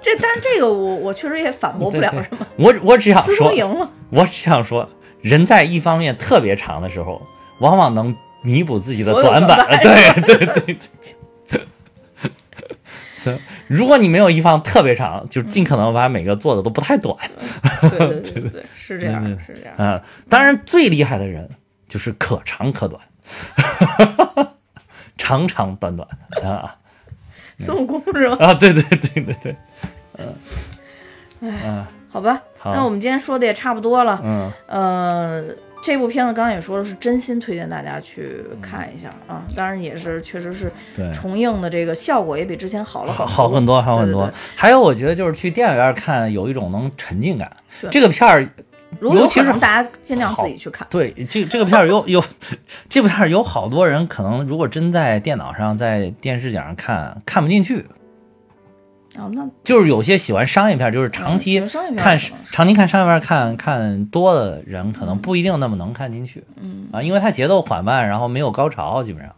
[0.02, 2.46] 这但是这个我我确实也反驳不了，什么？
[2.56, 3.88] 我我只想说，赢了。
[4.10, 4.88] 我只想说，
[5.20, 7.22] 人在一方面特别长的时候，
[7.60, 9.66] 往往能弥补自己的短板。
[9.80, 10.76] 对对对对。
[13.66, 17.16] 如果你没有一方特别长，就尽可能把每个做的都不太短。
[17.80, 19.74] 对对对对，是这样，是这样。
[19.78, 21.48] 嗯，当然最厉害的人
[21.88, 23.00] 就是可长可短，
[25.16, 26.08] 长长短短
[26.42, 26.76] 啊。
[27.58, 28.36] 孙悟空是吧？
[28.44, 29.56] 啊，对对对对对，
[30.18, 30.34] 嗯，
[31.40, 34.20] 嗯，好吧，那我们今天说的也差不多了。
[34.24, 35.44] 嗯，呃，
[35.82, 39.42] 这部片子刚刚也说了，是真心推荐大家去看一下啊。
[39.54, 41.12] 当然也是，确实是对。
[41.12, 44.34] 重映的这个效果也比之前好了好好好很多，好很多对对对。
[44.54, 47.50] 还有，我觉得就是去电影院看有一种能沉浸感。
[47.90, 48.48] 这个片儿，
[49.00, 50.86] 如果有尤其是大家尽量自己去看。
[50.88, 52.22] 对这这个片儿有有，
[52.88, 57.84] 这部片儿有好多人可能如果真在电脑上、在电视上看，看不进去。
[59.18, 61.60] 哦，那就是有些喜欢商业片，就是长期
[61.96, 62.18] 看
[62.50, 66.42] 长期看商业片看看多的人，可能不一定那么能看进去。
[66.60, 66.86] 嗯。
[66.92, 69.34] 啊，因为它节奏缓慢，然后没有高潮，基本上，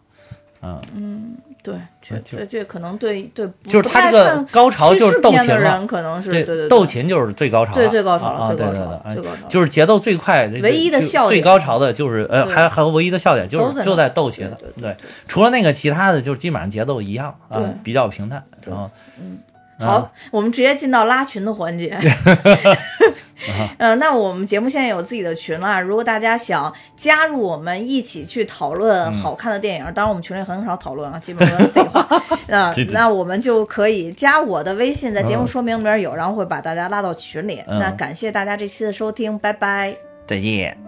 [0.61, 9.47] 嗯，嗯，对，这这这可能对对，就是它这个高潮就是斗琴了人可能是对对对斗琴就是最高潮了，最最高潮啊，了，对对最高潮了，对，哎最高潮。
[9.47, 11.43] 就是节奏最快，唯一的笑点。
[11.43, 12.53] 高潮的就是呃，对。
[12.53, 14.97] 还还有唯一的笑点就是就在斗琴对对，
[15.27, 18.89] 除了那个其他的就基本上节奏一样啊，比较平淡，然后
[19.19, 19.37] 嗯，
[19.79, 21.95] 啊好，我们直接进到拉群的环节。
[23.77, 32.07] 呃，那我们节目现在有自己的群了，如果大家想加入我们一起去讨论好看的电影，当然我们群里很少讨论啊，基本上都是废话。
[32.47, 37.61] 那那我们就可以加我的微信，在节目说明里面有，然后会把大家拉到群里。
[37.67, 39.95] 嗯那感谢大家这期的收听，拜拜。
[40.25, 40.84] 再见。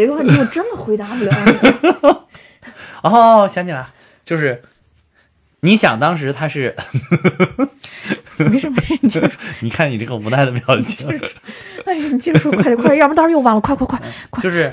[0.00, 2.26] 这个问题，我真的回答不了。
[3.02, 3.94] 哦，想起来了，
[4.24, 4.62] 就是
[5.60, 6.74] 你想当时他是，
[8.38, 11.06] 没事没事， 你看你这个无奈的表情，
[11.84, 13.98] 哎呀，你接着说，快点快点，要不然到时候又忘了，快快快
[14.30, 14.42] 快！
[14.42, 14.70] 就是